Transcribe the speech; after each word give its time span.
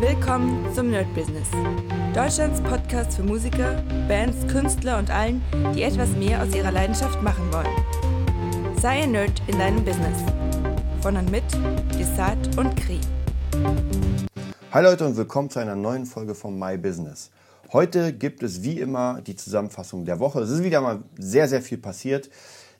Willkommen 0.00 0.74
zum 0.74 0.90
Nerd 0.90 1.06
Business. 1.14 1.48
Deutschlands 2.14 2.60
Podcast 2.60 3.16
für 3.16 3.22
Musiker, 3.22 3.82
Bands, 4.06 4.46
Künstler 4.46 4.98
und 4.98 5.10
allen, 5.10 5.40
die 5.74 5.84
etwas 5.84 6.10
mehr 6.10 6.42
aus 6.42 6.54
ihrer 6.54 6.70
Leidenschaft 6.70 7.22
machen 7.22 7.50
wollen. 7.50 8.76
Sei 8.78 9.04
ein 9.04 9.12
Nerd 9.12 9.40
in 9.46 9.58
deinem 9.58 9.82
Business. 9.82 10.18
Von 11.00 11.16
und 11.16 11.30
mit 11.30 11.44
Desart 11.98 12.58
und 12.58 12.76
Kri. 12.76 13.00
Hi 14.70 14.82
Leute 14.82 15.06
und 15.06 15.16
willkommen 15.16 15.48
zu 15.48 15.60
einer 15.60 15.76
neuen 15.76 16.04
Folge 16.04 16.34
von 16.34 16.58
My 16.58 16.76
Business. 16.76 17.30
Heute 17.72 18.12
gibt 18.12 18.42
es 18.42 18.62
wie 18.62 18.78
immer 18.78 19.22
die 19.22 19.34
Zusammenfassung 19.34 20.04
der 20.04 20.20
Woche. 20.20 20.40
Es 20.40 20.50
ist 20.50 20.62
wieder 20.62 20.82
mal 20.82 21.04
sehr, 21.18 21.48
sehr 21.48 21.62
viel 21.62 21.78
passiert. 21.78 22.28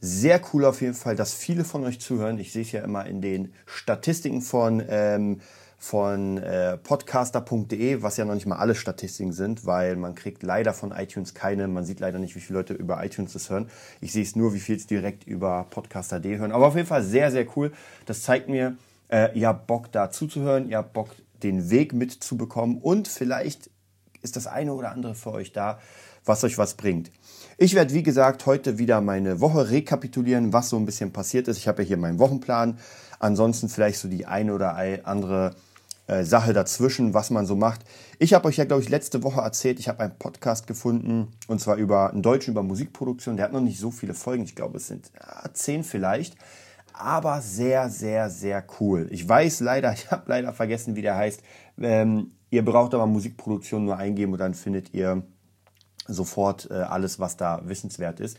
Sehr 0.03 0.39
cool 0.53 0.67
auf 0.67 0.83
jeden 0.83 0.93
Fall, 0.93 1.17
dass 1.17 1.33
viele 1.33 1.65
von 1.65 1.83
euch 1.85 1.99
zuhören. 1.99 2.39
Ich 2.39 2.53
sehe 2.53 2.61
es 2.61 2.73
ja 2.73 2.83
immer 2.83 3.07
in 3.07 3.23
den 3.23 3.55
Statistiken 3.65 4.43
von 4.43 4.83
ähm, 4.87 5.41
von 5.87 6.39
äh, 6.39 6.77
podcaster.de, 6.79 8.03
was 8.03 8.17
ja 8.17 8.25
noch 8.25 8.35
nicht 8.35 8.47
mal 8.47 8.57
alle 8.57 8.75
Statistiken 8.75 9.33
sind, 9.33 9.67
weil 9.67 9.95
man 9.95 10.17
kriegt 10.17 10.43
leider 10.43 10.75
von 10.75 10.91
iTunes 10.91 11.33
keine, 11.33 11.69
man 11.69 11.85
sieht 11.85 12.01
leider 12.01 12.19
nicht, 12.19 12.35
wie 12.35 12.41
viele 12.41 12.59
Leute 12.59 12.75
über 12.75 13.05
iTunes 13.05 13.35
das 13.35 13.51
hören. 13.51 13.71
Ich 14.01 14.13
sehe 14.13 14.25
es 14.25 14.35
nur, 14.35 14.53
wie 14.53 14.59
viel 14.59 14.75
es 14.75 14.89
direkt 14.89 15.29
über 15.29 15.65
podcaster.de 15.71 16.39
hören. 16.39 16.51
Aber 16.51 16.67
auf 16.67 16.75
jeden 16.75 16.89
Fall 16.89 17.05
sehr, 17.05 17.31
sehr 17.31 17.47
cool. 17.57 17.71
Das 18.05 18.23
zeigt 18.23 18.49
mir, 18.49 18.77
äh, 19.09 19.39
ihr 19.39 19.47
habt 19.47 19.69
Bock 19.69 19.93
da 19.93 20.11
zuzuhören, 20.11 20.69
ihr 20.69 20.79
habt 20.79 20.93
Bock 20.93 21.11
den 21.45 21.71
Weg 21.71 21.93
mitzubekommen 21.93 22.79
und 22.79 23.07
vielleicht 23.07 23.71
ist 24.23 24.35
das 24.35 24.49
eine 24.49 24.75
oder 24.75 24.91
andere 24.91 25.15
für 25.15 25.31
euch 25.31 25.53
da, 25.53 25.79
was 26.25 26.43
euch 26.43 26.59
was 26.59 26.75
bringt. 26.75 27.13
Ich 27.59 27.75
werde, 27.77 27.95
wie 27.95 28.03
gesagt, 28.03 28.45
heute 28.47 28.79
wieder 28.79 29.01
meine 29.01 29.41
Woche 29.41 29.71
rekapitulieren, 29.71 30.53
was 30.53 30.69
so 30.69 30.77
ein 30.79 30.85
bisschen 30.85 31.13
passiert 31.13 31.47
ist. 31.47 31.59
Ich 31.59 31.69
habe 31.69 31.83
ja 31.83 31.89
hier 31.89 31.97
meinen 31.97 32.19
Wochenplan. 32.19 32.81
Ansonsten 33.21 33.69
vielleicht 33.69 34.01
so 34.01 34.09
die 34.09 34.27
eine 34.27 34.53
oder 34.53 34.77
andere 35.05 35.55
äh, 36.07 36.25
Sache 36.25 36.53
dazwischen, 36.53 37.15
was 37.15 37.31
man 37.31 37.47
so 37.47 37.57
macht. 37.57 37.81
Ich 38.19 38.33
habe 38.33 38.47
euch 38.49 38.57
ja, 38.57 38.65
glaube 38.65 38.83
ich, 38.83 38.89
letzte 38.89 39.23
Woche 39.23 39.41
erzählt, 39.41 39.81
ich 39.81 39.89
habe 39.89 40.01
einen 40.01 40.19
Podcast 40.19 40.67
gefunden 40.67 41.33
und 41.49 41.61
zwar 41.61 41.77
über 41.77 42.11
einen 42.11 42.23
Deutschen 42.23 42.53
über 42.53 42.63
Musikproduktion. 42.63 43.37
Der 43.37 43.47
hat 43.47 43.53
noch 43.53 43.61
nicht 43.61 43.81
so 43.81 43.91
viele 43.91 44.15
Folgen, 44.15 44.45
ich 44.45 44.55
glaube, 44.55 44.77
es 44.77 44.87
sind 44.87 45.11
ja, 45.15 45.53
zehn 45.53 45.83
vielleicht, 45.83 46.37
aber 46.93 47.41
sehr, 47.41 47.91
sehr, 47.91 48.31
sehr 48.31 48.65
cool. 48.81 49.09
Ich 49.11 49.29
weiß 49.29 49.61
leider, 49.61 49.93
ich 49.95 50.11
habe 50.11 50.25
leider 50.27 50.53
vergessen, 50.53 50.95
wie 50.97 51.03
der 51.03 51.17
heißt. 51.17 51.43
Ähm, 51.81 52.33
ihr 52.51 52.65
braucht 52.65 52.95
aber 52.95 53.07
Musikproduktion 53.07 53.85
nur 53.85 53.97
eingeben 53.97 54.33
und 54.33 54.39
dann 54.39 54.55
findet 54.55 54.95
ihr 54.95 55.23
sofort 56.07 56.71
äh, 56.71 56.75
alles, 56.75 57.19
was 57.19 57.37
da 57.37 57.63
wissenswert 57.65 58.21
ist. 58.21 58.39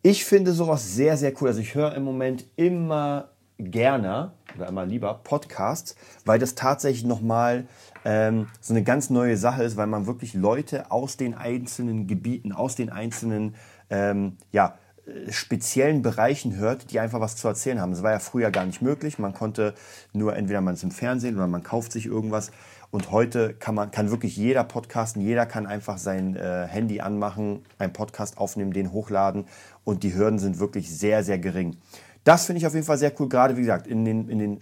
Ich 0.00 0.24
finde 0.24 0.52
sowas 0.52 0.94
sehr, 0.94 1.16
sehr 1.16 1.32
cool. 1.40 1.48
Also 1.48 1.60
ich 1.60 1.74
höre 1.74 1.94
im 1.94 2.04
Moment 2.04 2.44
immer 2.56 3.33
gerne 3.58 4.32
oder 4.56 4.68
immer 4.68 4.84
lieber 4.84 5.20
Podcasts, 5.22 5.96
weil 6.24 6.38
das 6.38 6.54
tatsächlich 6.54 7.04
nochmal 7.04 7.66
ähm, 8.04 8.48
so 8.60 8.74
eine 8.74 8.82
ganz 8.82 9.10
neue 9.10 9.36
Sache 9.36 9.62
ist, 9.62 9.76
weil 9.76 9.86
man 9.86 10.06
wirklich 10.06 10.34
Leute 10.34 10.90
aus 10.90 11.16
den 11.16 11.34
einzelnen 11.34 12.06
Gebieten, 12.06 12.52
aus 12.52 12.74
den 12.74 12.90
einzelnen 12.90 13.54
ähm, 13.90 14.36
ja, 14.52 14.78
äh, 15.06 15.30
speziellen 15.32 16.02
Bereichen 16.02 16.56
hört, 16.56 16.90
die 16.90 17.00
einfach 17.00 17.20
was 17.20 17.36
zu 17.36 17.46
erzählen 17.48 17.80
haben. 17.80 17.92
Das 17.92 18.02
war 18.02 18.12
ja 18.12 18.18
früher 18.18 18.50
gar 18.50 18.66
nicht 18.66 18.82
möglich. 18.82 19.18
Man 19.18 19.34
konnte 19.34 19.74
nur 20.12 20.36
entweder 20.36 20.60
man 20.60 20.74
es 20.74 20.82
im 20.82 20.90
Fernsehen 20.90 21.36
oder 21.36 21.46
man 21.46 21.62
kauft 21.62 21.92
sich 21.92 22.06
irgendwas. 22.06 22.50
Und 22.90 23.10
heute 23.10 23.54
kann 23.54 23.74
man 23.74 23.90
kann 23.90 24.10
wirklich 24.10 24.36
jeder 24.36 24.62
podcasten, 24.62 25.20
jeder 25.20 25.46
kann 25.46 25.66
einfach 25.66 25.98
sein 25.98 26.36
äh, 26.36 26.66
Handy 26.68 27.00
anmachen, 27.00 27.64
einen 27.78 27.92
Podcast 27.92 28.38
aufnehmen, 28.38 28.72
den 28.72 28.92
hochladen 28.92 29.46
und 29.82 30.04
die 30.04 30.14
Hürden 30.14 30.38
sind 30.38 30.60
wirklich 30.60 30.96
sehr, 30.96 31.24
sehr 31.24 31.38
gering. 31.38 31.76
Das 32.24 32.46
finde 32.46 32.58
ich 32.58 32.66
auf 32.66 32.72
jeden 32.74 32.86
Fall 32.86 32.98
sehr 32.98 33.12
cool, 33.20 33.28
gerade 33.28 33.56
wie 33.56 33.60
gesagt, 33.60 33.86
in 33.86 34.04
den, 34.04 34.28
in 34.30 34.38
den 34.38 34.58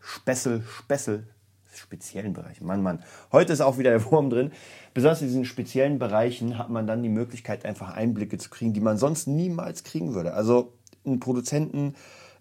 Spessel, 0.00 0.64
Spessel, 0.66 1.26
speziellen 1.72 2.32
Bereichen. 2.32 2.66
Mann, 2.66 2.82
Mann. 2.82 3.02
Heute 3.30 3.52
ist 3.52 3.60
auch 3.60 3.78
wieder 3.78 3.90
der 3.90 4.04
Wurm 4.10 4.28
drin. 4.28 4.50
Besonders 4.92 5.22
in 5.22 5.28
diesen 5.28 5.44
speziellen 5.44 5.98
Bereichen 5.98 6.58
hat 6.58 6.70
man 6.70 6.86
dann 6.86 7.02
die 7.02 7.08
Möglichkeit, 7.08 7.64
einfach 7.64 7.94
Einblicke 7.94 8.38
zu 8.38 8.50
kriegen, 8.50 8.72
die 8.72 8.80
man 8.80 8.98
sonst 8.98 9.26
niemals 9.28 9.84
kriegen 9.84 10.14
würde. 10.14 10.34
Also 10.34 10.72
einen 11.06 11.20
Produzenten, 11.20 11.94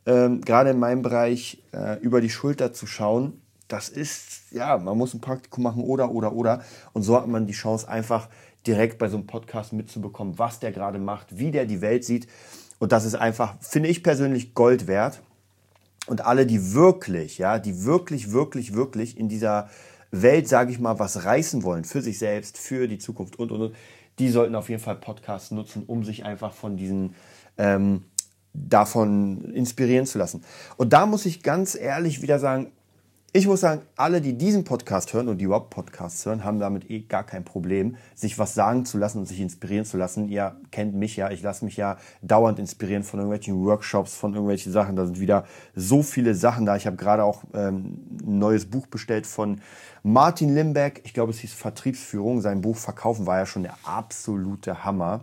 ähm, 0.05 0.41
gerade 0.41 0.71
in 0.71 0.79
meinem 0.79 1.03
Bereich, 1.03 1.63
äh, 1.71 1.99
über 1.99 2.19
die 2.19 2.29
Schulter 2.29 2.73
zu 2.73 2.87
schauen, 2.87 3.39
das 3.67 3.89
ist, 3.89 4.51
ja, 4.51 4.77
man 4.77 4.97
muss 4.97 5.13
ein 5.13 5.21
Praktikum 5.21 5.63
machen 5.63 5.83
oder, 5.83 6.11
oder, 6.11 6.33
oder. 6.33 6.61
Und 6.93 7.03
so 7.03 7.15
hat 7.15 7.27
man 7.27 7.47
die 7.47 7.53
Chance, 7.53 7.87
einfach 7.87 8.29
direkt 8.67 8.97
bei 8.97 9.09
so 9.09 9.17
einem 9.17 9.27
Podcast 9.27 9.73
mitzubekommen, 9.73 10.37
was 10.37 10.59
der 10.59 10.71
gerade 10.71 10.99
macht, 10.99 11.37
wie 11.37 11.51
der 11.51 11.65
die 11.65 11.81
Welt 11.81 12.03
sieht. 12.03 12.27
Und 12.83 12.91
das 12.91 13.05
ist 13.05 13.15
einfach, 13.15 13.55
finde 13.61 13.87
ich 13.87 14.03
persönlich, 14.03 14.55
Gold 14.55 14.87
wert. 14.87 15.21
Und 16.05 16.25
alle, 16.25 16.45
die 16.45 16.73
wirklich, 16.73 17.37
ja, 17.37 17.57
die 17.57 17.85
wirklich, 17.85 18.33
wirklich, 18.33 18.73
wirklich 18.73 19.17
in 19.17 19.29
dieser 19.29 19.69
Welt, 20.11 20.49
sage 20.49 20.69
ich 20.69 20.81
mal, 20.81 20.99
was 20.99 21.23
reißen 21.23 21.63
wollen 21.63 21.85
für 21.85 22.01
sich 22.01 22.19
selbst, 22.19 22.57
für 22.57 22.89
die 22.89 22.97
Zukunft 22.97 23.39
und, 23.39 23.53
und, 23.53 23.61
und, 23.61 23.75
die 24.19 24.27
sollten 24.27 24.53
auf 24.53 24.67
jeden 24.67 24.81
Fall 24.81 24.97
Podcasts 24.97 25.51
nutzen, 25.51 25.83
um 25.87 26.03
sich 26.03 26.25
einfach 26.25 26.51
von 26.51 26.75
diesen, 26.75 27.15
ähm, 27.57 28.03
davon 28.53 29.53
inspirieren 29.53 30.05
zu 30.05 30.17
lassen. 30.17 30.43
Und 30.75 30.91
da 30.91 31.05
muss 31.05 31.25
ich 31.25 31.41
ganz 31.41 31.75
ehrlich 31.75 32.21
wieder 32.21 32.37
sagen, 32.37 32.73
ich 33.35 33.47
muss 33.47 33.61
sagen, 33.61 33.81
alle, 33.95 34.21
die 34.21 34.37
diesen 34.37 34.63
Podcast 34.63 35.11
hören 35.11 35.27
und 35.27 35.39
die 35.39 35.45
überhaupt 35.45 35.71
Podcasts 35.71 36.23
hören, 36.23 36.43
haben 36.43 36.59
damit 36.59 36.91
eh 36.91 36.99
gar 36.99 37.23
kein 37.23 37.43
Problem, 37.43 37.95
sich 38.13 38.37
was 38.37 38.53
sagen 38.53 38.85
zu 38.85 38.99
lassen 38.99 39.17
und 39.17 39.25
sich 39.25 39.39
inspirieren 39.39 39.85
zu 39.85 39.97
lassen. 39.97 40.29
Ihr 40.29 40.55
kennt 40.69 40.93
mich 40.93 41.15
ja, 41.15 41.31
ich 41.31 41.41
lasse 41.41 41.65
mich 41.65 41.75
ja 41.75 41.97
dauernd 42.21 42.59
inspirieren 42.59 43.01
von 43.01 43.19
irgendwelchen 43.19 43.65
Workshops, 43.65 44.15
von 44.15 44.33
irgendwelchen 44.33 44.71
Sachen. 44.71 44.95
Da 44.95 45.07
sind 45.07 45.19
wieder 45.19 45.45
so 45.75 46.03
viele 46.03 46.35
Sachen 46.35 46.67
da. 46.67 46.75
Ich 46.75 46.85
habe 46.85 46.95
gerade 46.95 47.23
auch 47.23 47.43
ähm, 47.55 47.97
ein 48.21 48.37
neues 48.37 48.67
Buch 48.67 48.85
bestellt 48.85 49.25
von 49.25 49.61
Martin 50.03 50.53
Limbeck. 50.53 51.01
Ich 51.03 51.15
glaube, 51.15 51.31
es 51.31 51.39
hieß 51.39 51.53
Vertriebsführung. 51.53 52.39
Sein 52.39 52.61
Buch 52.61 52.77
Verkaufen 52.77 53.25
war 53.25 53.39
ja 53.39 53.47
schon 53.47 53.63
der 53.63 53.77
absolute 53.83 54.83
Hammer. 54.83 55.21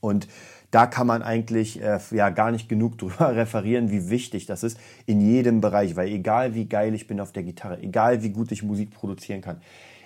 Und 0.00 0.26
da 0.74 0.86
kann 0.86 1.06
man 1.06 1.22
eigentlich 1.22 1.80
äh, 1.80 2.00
ja 2.10 2.30
gar 2.30 2.50
nicht 2.50 2.68
genug 2.68 2.98
drüber 2.98 3.36
referieren, 3.36 3.92
wie 3.92 4.10
wichtig 4.10 4.46
das 4.46 4.64
ist 4.64 4.78
in 5.06 5.20
jedem 5.20 5.60
Bereich, 5.60 5.94
weil 5.94 6.08
egal 6.08 6.54
wie 6.54 6.66
geil 6.66 6.94
ich 6.94 7.06
bin 7.06 7.20
auf 7.20 7.30
der 7.30 7.44
Gitarre, 7.44 7.80
egal 7.80 8.24
wie 8.24 8.30
gut 8.30 8.50
ich 8.50 8.64
Musik 8.64 8.90
produzieren 8.90 9.40
kann, 9.40 9.60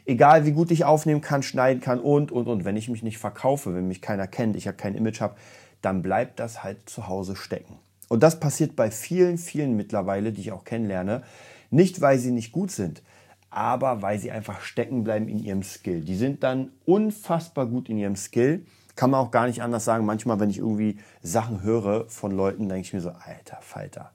egal 0.05 0.45
wie 0.45 0.53
gut 0.53 0.71
ich 0.71 0.85
aufnehmen 0.85 1.23
kann, 1.23 1.43
schneiden 1.43 1.81
kann 1.81 2.01
und 2.01 2.31
und 2.31 2.47
und, 2.47 2.67
wenn 2.67 2.77
ich 2.77 2.91
mich 2.91 3.03
nicht 3.03 3.17
verkaufe, 3.17 3.75
wenn 3.75 3.89
mich 3.89 4.03
keiner 4.03 4.27
kennt, 4.27 4.57
ich 4.57 4.67
ja 4.67 4.73
kein 4.73 4.95
Image 4.95 5.23
habe, 5.23 5.37
dann 5.81 6.03
bleibt 6.03 6.39
das 6.39 6.63
halt 6.63 6.91
zu 6.91 7.09
Hause 7.09 7.35
stecken. 7.35 7.79
Und 8.09 8.23
das 8.23 8.39
passiert 8.39 8.77
bei 8.77 8.91
vielen, 8.91 9.39
vielen 9.39 9.75
mittlerweile, 9.75 10.33
die 10.33 10.43
ich 10.43 10.53
auch 10.53 10.65
kennenlerne, 10.65 11.23
nicht 11.71 12.01
weil 12.03 12.19
sie 12.19 12.31
nicht 12.31 12.53
gut 12.53 12.71
sind, 12.71 13.03
aber 13.49 14.03
weil 14.03 14.19
sie 14.19 14.31
einfach 14.31 14.61
stecken 14.61 15.03
bleiben 15.03 15.29
in 15.29 15.39
ihrem 15.39 15.63
Skill. 15.63 16.03
Die 16.03 16.17
sind 16.17 16.43
dann 16.43 16.73
unfassbar 16.85 17.67
gut 17.67 17.89
in 17.89 17.97
ihrem 17.97 18.17
Skill 18.17 18.67
kann 18.99 19.11
man 19.11 19.21
auch 19.21 19.31
gar 19.31 19.47
nicht 19.47 19.63
anders 19.63 19.85
sagen. 19.85 20.05
Manchmal, 20.05 20.41
wenn 20.41 20.51
ich 20.51 20.59
irgendwie 20.59 20.99
Sachen 21.23 21.63
höre 21.63 22.07
von 22.09 22.33
Leuten, 22.33 22.69
denke 22.69 22.85
ich 22.85 22.93
mir 22.93 23.01
so, 23.01 23.11
alter 23.11 23.59
Falter. 23.61 24.11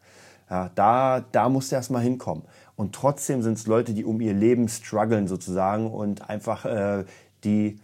Ja, 0.49 0.71
da, 0.75 1.23
da 1.31 1.47
muss 1.47 1.69
du 1.69 1.75
erstmal 1.75 2.01
hinkommen. 2.01 2.43
Und 2.75 2.93
trotzdem 2.93 3.41
sind 3.43 3.57
es 3.57 3.65
Leute, 3.65 3.93
die 3.93 4.03
um 4.03 4.19
ihr 4.19 4.33
Leben 4.33 4.67
strugglen 4.67 5.29
sozusagen 5.29 5.89
und 5.89 6.29
einfach 6.29 6.65
äh, 6.65 7.05
die 7.45 7.79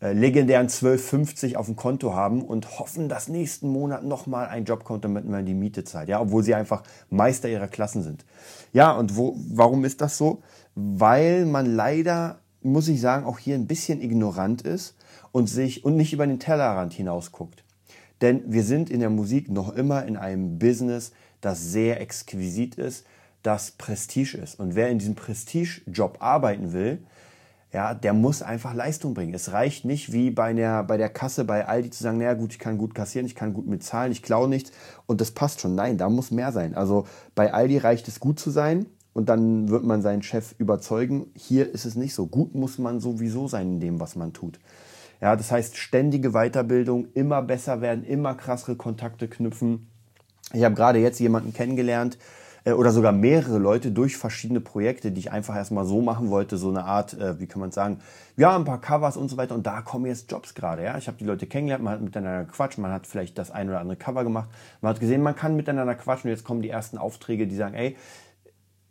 äh, 0.00 0.14
legendären 0.14 0.68
12,50 0.68 1.56
auf 1.56 1.66
dem 1.66 1.76
Konto 1.76 2.14
haben 2.14 2.40
und 2.40 2.78
hoffen, 2.78 3.10
dass 3.10 3.28
nächsten 3.28 3.68
Monat 3.68 4.04
nochmal 4.04 4.46
ein 4.46 4.64
Job 4.64 4.84
kommt, 4.84 5.04
damit 5.04 5.28
man 5.28 5.44
die 5.44 5.52
Miete 5.52 5.84
zahlt. 5.84 6.08
Ja, 6.08 6.18
obwohl 6.18 6.42
sie 6.42 6.54
einfach 6.54 6.82
Meister 7.10 7.50
ihrer 7.50 7.68
Klassen 7.68 8.02
sind. 8.02 8.24
Ja, 8.72 8.92
und 8.92 9.18
wo, 9.18 9.36
warum 9.50 9.84
ist 9.84 10.00
das 10.00 10.16
so? 10.16 10.40
Weil 10.74 11.44
man 11.44 11.66
leider, 11.66 12.38
muss 12.62 12.88
ich 12.88 13.02
sagen, 13.02 13.26
auch 13.26 13.38
hier 13.38 13.54
ein 13.54 13.66
bisschen 13.66 14.00
ignorant 14.00 14.62
ist 14.62 14.94
und 15.32 15.48
sich 15.48 15.84
und 15.84 15.96
nicht 15.96 16.12
über 16.12 16.26
den 16.26 16.38
Tellerrand 16.38 16.92
hinaus 16.92 17.32
guckt. 17.32 17.64
Denn 18.20 18.42
wir 18.46 18.64
sind 18.64 18.90
in 18.90 19.00
der 19.00 19.10
Musik 19.10 19.50
noch 19.50 19.74
immer 19.74 20.04
in 20.06 20.16
einem 20.16 20.58
Business, 20.58 21.12
das 21.40 21.70
sehr 21.70 22.00
exquisit 22.00 22.74
ist, 22.74 23.06
das 23.42 23.70
Prestige 23.72 24.36
ist. 24.36 24.58
Und 24.58 24.74
wer 24.74 24.88
in 24.88 24.98
diesem 24.98 25.14
Prestige-Job 25.14 26.18
arbeiten 26.20 26.72
will, 26.72 26.98
ja, 27.72 27.92
der 27.92 28.14
muss 28.14 28.40
einfach 28.40 28.72
Leistung 28.72 29.12
bringen. 29.12 29.34
Es 29.34 29.52
reicht 29.52 29.84
nicht 29.84 30.10
wie 30.12 30.30
bei 30.30 30.54
der, 30.54 30.82
bei 30.84 30.96
der 30.96 31.10
Kasse 31.10 31.44
bei 31.44 31.66
Aldi 31.66 31.90
zu 31.90 32.02
sagen, 32.02 32.18
naja 32.18 32.34
gut, 32.34 32.52
ich 32.52 32.58
kann 32.58 32.78
gut 32.78 32.94
kassieren, 32.94 33.26
ich 33.26 33.34
kann 33.34 33.52
gut 33.52 33.66
mitzahlen, 33.66 34.10
ich 34.10 34.22
klaue 34.22 34.48
nichts 34.48 34.72
und 35.06 35.20
das 35.20 35.32
passt 35.32 35.60
schon. 35.60 35.74
Nein, 35.74 35.98
da 35.98 36.08
muss 36.08 36.30
mehr 36.30 36.50
sein. 36.50 36.74
Also 36.74 37.06
bei 37.34 37.52
Aldi 37.52 37.78
reicht 37.78 38.08
es 38.08 38.20
gut 38.20 38.40
zu 38.40 38.50
sein 38.50 38.86
und 39.12 39.28
dann 39.28 39.68
wird 39.68 39.84
man 39.84 40.00
seinen 40.00 40.22
Chef 40.22 40.54
überzeugen. 40.58 41.26
Hier 41.34 41.70
ist 41.72 41.84
es 41.84 41.94
nicht 41.94 42.14
so. 42.14 42.26
Gut 42.26 42.54
muss 42.54 42.78
man 42.78 43.00
sowieso 43.00 43.48
sein 43.48 43.74
in 43.74 43.80
dem, 43.80 44.00
was 44.00 44.16
man 44.16 44.32
tut. 44.32 44.58
Ja, 45.20 45.34
das 45.34 45.50
heißt 45.50 45.76
ständige 45.76 46.30
Weiterbildung, 46.30 47.08
immer 47.14 47.42
besser 47.42 47.80
werden, 47.80 48.04
immer 48.04 48.34
krassere 48.34 48.76
Kontakte 48.76 49.28
knüpfen. 49.28 49.88
Ich 50.52 50.64
habe 50.64 50.74
gerade 50.74 51.00
jetzt 51.00 51.18
jemanden 51.18 51.52
kennengelernt 51.52 52.18
äh, 52.64 52.72
oder 52.72 52.92
sogar 52.92 53.12
mehrere 53.12 53.58
Leute 53.58 53.90
durch 53.90 54.16
verschiedene 54.16 54.60
Projekte, 54.60 55.10
die 55.10 55.18
ich 55.18 55.32
einfach 55.32 55.56
erstmal 55.56 55.84
so 55.84 56.00
machen 56.00 56.30
wollte, 56.30 56.56
so 56.56 56.68
eine 56.68 56.84
Art, 56.84 57.14
äh, 57.14 57.38
wie 57.40 57.46
kann 57.46 57.60
man 57.60 57.72
sagen, 57.72 57.98
ja, 58.36 58.54
ein 58.54 58.64
paar 58.64 58.80
Covers 58.80 59.16
und 59.16 59.28
so 59.28 59.36
weiter 59.36 59.56
und 59.56 59.66
da 59.66 59.82
kommen 59.82 60.06
jetzt 60.06 60.30
Jobs 60.30 60.54
gerade, 60.54 60.84
ja. 60.84 60.96
Ich 60.96 61.08
habe 61.08 61.18
die 61.18 61.24
Leute 61.24 61.46
kennengelernt, 61.46 61.82
man 61.82 61.94
hat 61.94 62.00
miteinander 62.00 62.44
gequatscht, 62.44 62.78
man 62.78 62.92
hat 62.92 63.06
vielleicht 63.06 63.36
das 63.38 63.50
ein 63.50 63.68
oder 63.68 63.80
andere 63.80 63.96
Cover 63.96 64.22
gemacht, 64.22 64.48
man 64.80 64.90
hat 64.90 65.00
gesehen, 65.00 65.22
man 65.22 65.34
kann 65.34 65.56
miteinander 65.56 65.96
quatschen 65.96 66.30
und 66.30 66.36
jetzt 66.36 66.44
kommen 66.44 66.62
die 66.62 66.70
ersten 66.70 66.96
Aufträge, 66.96 67.48
die 67.48 67.56
sagen, 67.56 67.74
ey, 67.74 67.96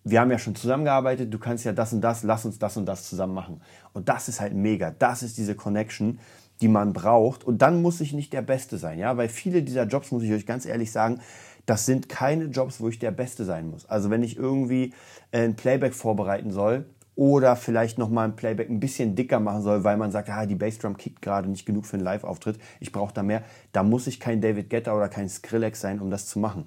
wir 0.09 0.21
haben 0.21 0.31
ja 0.31 0.39
schon 0.39 0.55
zusammengearbeitet, 0.55 1.33
du 1.33 1.39
kannst 1.39 1.65
ja 1.65 1.73
das 1.73 1.93
und 1.93 2.01
das, 2.01 2.23
lass 2.23 2.45
uns 2.45 2.59
das 2.59 2.77
und 2.77 2.85
das 2.85 3.07
zusammen 3.07 3.33
machen. 3.33 3.61
Und 3.93 4.09
das 4.09 4.29
ist 4.29 4.39
halt 4.39 4.53
mega. 4.53 4.91
Das 4.91 5.23
ist 5.23 5.37
diese 5.37 5.55
Connection, 5.55 6.19
die 6.61 6.67
man 6.67 6.93
braucht. 6.93 7.43
Und 7.43 7.61
dann 7.61 7.81
muss 7.81 8.01
ich 8.01 8.13
nicht 8.13 8.33
der 8.33 8.41
Beste 8.41 8.77
sein, 8.77 8.99
ja, 8.99 9.17
weil 9.17 9.29
viele 9.29 9.63
dieser 9.63 9.83
Jobs, 9.83 10.11
muss 10.11 10.23
ich 10.23 10.31
euch 10.31 10.45
ganz 10.45 10.65
ehrlich 10.65 10.91
sagen, 10.91 11.19
das 11.65 11.85
sind 11.85 12.07
keine 12.07 12.45
Jobs, 12.45 12.79
wo 12.79 12.87
ich 12.87 12.97
der 12.97 13.11
Beste 13.11 13.43
sein 13.43 13.69
muss. 13.69 13.85
Also 13.85 14.09
wenn 14.09 14.23
ich 14.23 14.37
irgendwie 14.37 14.93
ein 15.31 15.55
Playback 15.55 15.93
vorbereiten 15.93 16.51
soll 16.51 16.85
oder 17.15 17.55
vielleicht 17.55 17.97
nochmal 17.97 18.29
ein 18.29 18.35
Playback 18.35 18.69
ein 18.69 18.79
bisschen 18.79 19.15
dicker 19.15 19.39
machen 19.39 19.63
soll, 19.63 19.83
weil 19.83 19.97
man 19.97 20.11
sagt, 20.11 20.29
ah, 20.29 20.45
die 20.45 20.55
Bassdrum 20.55 20.95
kickt 20.95 21.21
gerade 21.21 21.49
nicht 21.49 21.65
genug 21.65 21.85
für 21.85 21.97
einen 21.97 22.05
Live-Auftritt, 22.05 22.57
ich 22.79 22.91
brauche 22.91 23.13
da 23.13 23.21
mehr, 23.21 23.43
da 23.73 23.83
muss 23.83 24.07
ich 24.07 24.19
kein 24.19 24.39
David 24.39 24.69
Guetta 24.69 24.95
oder 24.95 25.09
kein 25.09 25.27
Skrillex 25.27 25.81
sein, 25.81 25.99
um 25.99 26.09
das 26.09 26.27
zu 26.27 26.39
machen. 26.39 26.65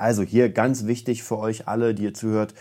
Also 0.00 0.22
hier 0.22 0.50
ganz 0.50 0.86
wichtig 0.86 1.22
für 1.22 1.38
euch 1.38 1.68
alle, 1.68 1.94
die 1.94 2.04
ihr 2.04 2.14
zuhört, 2.14 2.54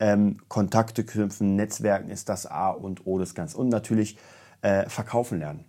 ähm, 0.00 0.38
Kontakte 0.48 1.04
knüpfen, 1.04 1.54
Netzwerken 1.54 2.10
ist 2.10 2.28
das 2.28 2.46
A 2.46 2.70
und 2.70 3.06
O 3.06 3.18
des 3.18 3.34
Ganzen. 3.34 3.58
Und 3.58 3.68
natürlich 3.68 4.18
äh, 4.62 4.88
verkaufen 4.88 5.38
lernen. 5.38 5.64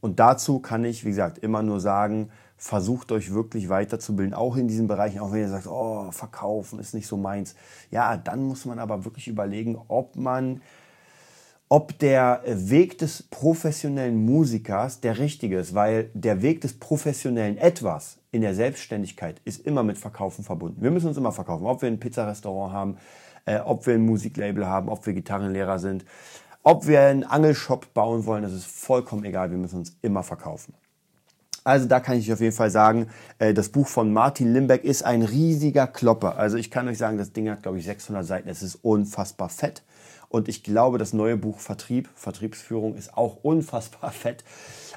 Und 0.00 0.20
dazu 0.20 0.60
kann 0.60 0.84
ich, 0.84 1.04
wie 1.04 1.10
gesagt, 1.10 1.38
immer 1.38 1.62
nur 1.62 1.80
sagen, 1.80 2.30
versucht 2.56 3.10
euch 3.10 3.34
wirklich 3.34 3.68
weiterzubilden, 3.68 4.34
auch 4.34 4.56
in 4.56 4.68
diesen 4.68 4.86
Bereichen, 4.86 5.18
auch 5.18 5.32
wenn 5.32 5.40
ihr 5.40 5.48
sagt, 5.48 5.66
oh, 5.66 6.12
verkaufen 6.12 6.78
ist 6.78 6.94
nicht 6.94 7.08
so 7.08 7.16
meins. 7.16 7.56
Ja, 7.90 8.16
dann 8.16 8.44
muss 8.44 8.64
man 8.64 8.78
aber 8.78 9.04
wirklich 9.04 9.26
überlegen, 9.26 9.80
ob 9.88 10.14
man, 10.14 10.62
ob 11.72 11.98
der 12.00 12.42
Weg 12.44 12.98
des 12.98 13.22
professionellen 13.22 14.26
Musikers 14.26 15.00
der 15.00 15.16
richtige 15.16 15.56
ist, 15.56 15.74
weil 15.74 16.10
der 16.12 16.42
Weg 16.42 16.60
des 16.60 16.78
professionellen 16.78 17.56
Etwas 17.56 18.18
in 18.30 18.42
der 18.42 18.54
Selbstständigkeit 18.54 19.40
ist 19.46 19.64
immer 19.64 19.82
mit 19.82 19.96
Verkaufen 19.96 20.44
verbunden. 20.44 20.82
Wir 20.82 20.90
müssen 20.90 21.08
uns 21.08 21.16
immer 21.16 21.32
verkaufen, 21.32 21.64
ob 21.64 21.80
wir 21.80 21.88
ein 21.88 21.98
Pizzarestaurant 21.98 22.74
haben, 22.74 22.96
äh, 23.46 23.58
ob 23.60 23.86
wir 23.86 23.94
ein 23.94 24.04
Musiklabel 24.04 24.66
haben, 24.66 24.90
ob 24.90 25.06
wir 25.06 25.14
Gitarrenlehrer 25.14 25.78
sind, 25.78 26.04
ob 26.62 26.86
wir 26.86 27.00
einen 27.00 27.24
Angelshop 27.24 27.94
bauen 27.94 28.26
wollen, 28.26 28.42
das 28.42 28.52
ist 28.52 28.66
vollkommen 28.66 29.24
egal, 29.24 29.50
wir 29.50 29.56
müssen 29.56 29.78
uns 29.78 29.96
immer 30.02 30.22
verkaufen. 30.22 30.74
Also 31.64 31.88
da 31.88 32.00
kann 32.00 32.18
ich 32.18 32.30
auf 32.30 32.40
jeden 32.42 32.54
Fall 32.54 32.70
sagen, 32.70 33.06
äh, 33.38 33.54
das 33.54 33.70
Buch 33.70 33.88
von 33.88 34.12
Martin 34.12 34.52
Limbeck 34.52 34.84
ist 34.84 35.04
ein 35.04 35.22
riesiger 35.22 35.86
Klopper. 35.86 36.36
Also 36.36 36.58
ich 36.58 36.70
kann 36.70 36.86
euch 36.88 36.98
sagen, 36.98 37.16
das 37.16 37.32
Ding 37.32 37.48
hat, 37.48 37.62
glaube 37.62 37.78
ich, 37.78 37.86
600 37.86 38.26
Seiten. 38.26 38.50
Es 38.50 38.62
ist 38.62 38.74
unfassbar 38.74 39.48
fett. 39.48 39.82
Und 40.32 40.48
ich 40.48 40.62
glaube, 40.62 40.96
das 40.96 41.12
neue 41.12 41.36
Buch 41.36 41.58
Vertrieb, 41.58 42.08
Vertriebsführung 42.14 42.94
ist 42.94 43.18
auch 43.18 43.36
unfassbar 43.42 44.10
fett. 44.10 44.44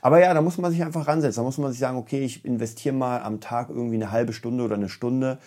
Aber 0.01 0.21
ja, 0.21 0.33
da 0.33 0.41
muss 0.41 0.57
man 0.57 0.71
sich 0.71 0.81
einfach 0.81 1.09
ransetzen. 1.09 1.41
Da 1.41 1.43
muss 1.43 1.57
man 1.57 1.71
sich 1.71 1.79
sagen, 1.79 1.97
okay, 1.97 2.23
ich 2.23 2.45
investiere 2.45 2.95
mal 2.95 3.21
am 3.21 3.41
Tag 3.41 3.69
irgendwie 3.69 3.95
eine 3.95 4.11
halbe 4.11 4.31
Stunde 4.31 4.63
oder 4.63 4.75
eine 4.75 4.87
Stunde. 4.87 5.39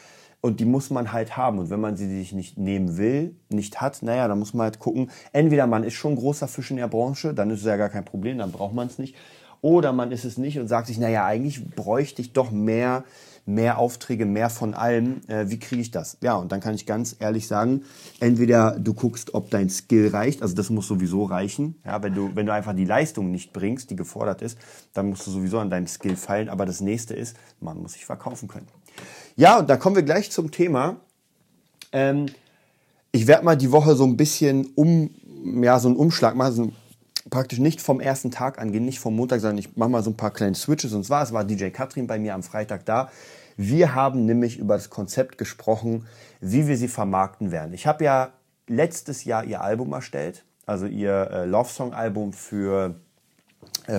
Und 0.42 0.60
die 0.60 0.66
muss 0.66 0.90
man 0.90 1.12
halt 1.12 1.38
haben. 1.38 1.58
Und 1.58 1.70
wenn 1.70 1.80
man 1.80 1.96
sie 1.96 2.06
sich 2.06 2.34
nicht 2.34 2.58
nehmen 2.58 2.98
will, 2.98 3.34
nicht 3.48 3.80
hat, 3.80 4.02
naja, 4.02 4.28
dann 4.28 4.38
muss 4.38 4.52
man 4.52 4.64
halt 4.64 4.78
gucken. 4.78 5.10
Entweder 5.32 5.66
man 5.66 5.84
ist 5.84 5.94
schon 5.94 6.16
großer 6.16 6.48
Fisch 6.48 6.70
in 6.70 6.76
der 6.76 6.88
Branche, 6.88 7.32
dann 7.32 7.48
ist 7.48 7.60
es 7.60 7.66
ja 7.66 7.76
gar 7.76 7.88
kein 7.88 8.04
Problem, 8.04 8.36
dann 8.36 8.52
braucht 8.52 8.74
man 8.74 8.88
es 8.88 8.98
nicht. 8.98 9.16
Oder 9.60 9.92
man 9.92 10.12
ist 10.12 10.24
es 10.24 10.38
nicht 10.38 10.58
und 10.58 10.68
sagt 10.68 10.86
sich, 10.86 10.98
naja, 10.98 11.24
eigentlich 11.24 11.64
bräuchte 11.70 12.22
ich 12.22 12.32
doch 12.32 12.50
mehr, 12.50 13.04
mehr 13.44 13.78
Aufträge, 13.78 14.26
mehr 14.26 14.50
von 14.50 14.74
allem. 14.74 15.20
Äh, 15.26 15.48
wie 15.48 15.58
kriege 15.58 15.80
ich 15.80 15.90
das? 15.90 16.18
Ja, 16.22 16.36
und 16.36 16.52
dann 16.52 16.60
kann 16.60 16.74
ich 16.74 16.86
ganz 16.86 17.16
ehrlich 17.18 17.48
sagen, 17.48 17.82
entweder 18.20 18.78
du 18.78 18.94
guckst, 18.94 19.34
ob 19.34 19.50
dein 19.50 19.70
Skill 19.70 20.08
reicht, 20.08 20.42
also 20.42 20.54
das 20.54 20.70
muss 20.70 20.86
sowieso 20.86 21.24
reichen. 21.24 21.76
Ja, 21.84 22.02
wenn 22.02 22.14
du, 22.14 22.30
wenn 22.34 22.46
du 22.46 22.52
einfach 22.52 22.74
die 22.74 22.84
Leistung 22.84 23.30
nicht 23.30 23.52
bringst, 23.52 23.90
die 23.90 23.96
gefordert 23.96 24.42
ist, 24.42 24.58
dann 24.92 25.08
musst 25.08 25.26
du 25.26 25.30
sowieso 25.30 25.58
an 25.58 25.70
deinem 25.70 25.86
Skill 25.86 26.16
fallen. 26.16 26.48
Aber 26.48 26.66
das 26.66 26.80
nächste 26.80 27.14
ist, 27.14 27.36
man 27.60 27.80
muss 27.80 27.94
sich 27.94 28.04
verkaufen 28.04 28.48
können. 28.48 28.68
Ja, 29.36 29.58
und 29.58 29.70
da 29.70 29.76
kommen 29.76 29.96
wir 29.96 30.02
gleich 30.02 30.30
zum 30.30 30.50
Thema. 30.50 30.96
Ähm, 31.92 32.26
ich 33.12 33.26
werde 33.26 33.44
mal 33.44 33.56
die 33.56 33.72
Woche 33.72 33.96
so 33.96 34.04
ein 34.04 34.16
bisschen 34.16 34.66
um, 34.74 35.10
ja, 35.62 35.78
so 35.78 35.88
einen 35.88 35.96
Umschlag 35.96 36.36
machen, 36.36 36.52
so 36.52 36.72
praktisch 37.30 37.58
nicht 37.58 37.80
vom 37.80 38.00
ersten 38.00 38.30
Tag 38.30 38.58
angehen, 38.58 38.84
nicht 38.84 39.00
vom 39.00 39.16
Montag, 39.16 39.40
sondern 39.40 39.58
ich 39.58 39.76
mache 39.76 39.90
mal 39.90 40.02
so 40.02 40.10
ein 40.10 40.16
paar 40.16 40.30
kleine 40.30 40.54
Switches. 40.54 40.92
Und 40.92 41.04
zwar, 41.04 41.22
es 41.22 41.32
war 41.32 41.44
DJ 41.44 41.68
Katrin 41.68 42.06
bei 42.06 42.18
mir 42.18 42.34
am 42.34 42.42
Freitag 42.42 42.84
da. 42.84 43.10
Wir 43.56 43.94
haben 43.94 44.24
nämlich 44.24 44.58
über 44.58 44.74
das 44.74 44.88
Konzept 44.88 45.36
gesprochen, 45.36 46.06
wie 46.40 46.68
wir 46.68 46.76
sie 46.76 46.88
vermarkten 46.88 47.50
werden. 47.50 47.74
Ich 47.74 47.86
habe 47.86 48.04
ja 48.04 48.32
letztes 48.68 49.24
Jahr 49.24 49.44
ihr 49.44 49.60
Album 49.60 49.92
erstellt, 49.92 50.44
also 50.66 50.86
ihr 50.86 51.30
äh, 51.32 51.44
Love 51.44 51.68
Song 51.68 51.92
Album 51.92 52.32
für 52.32 52.94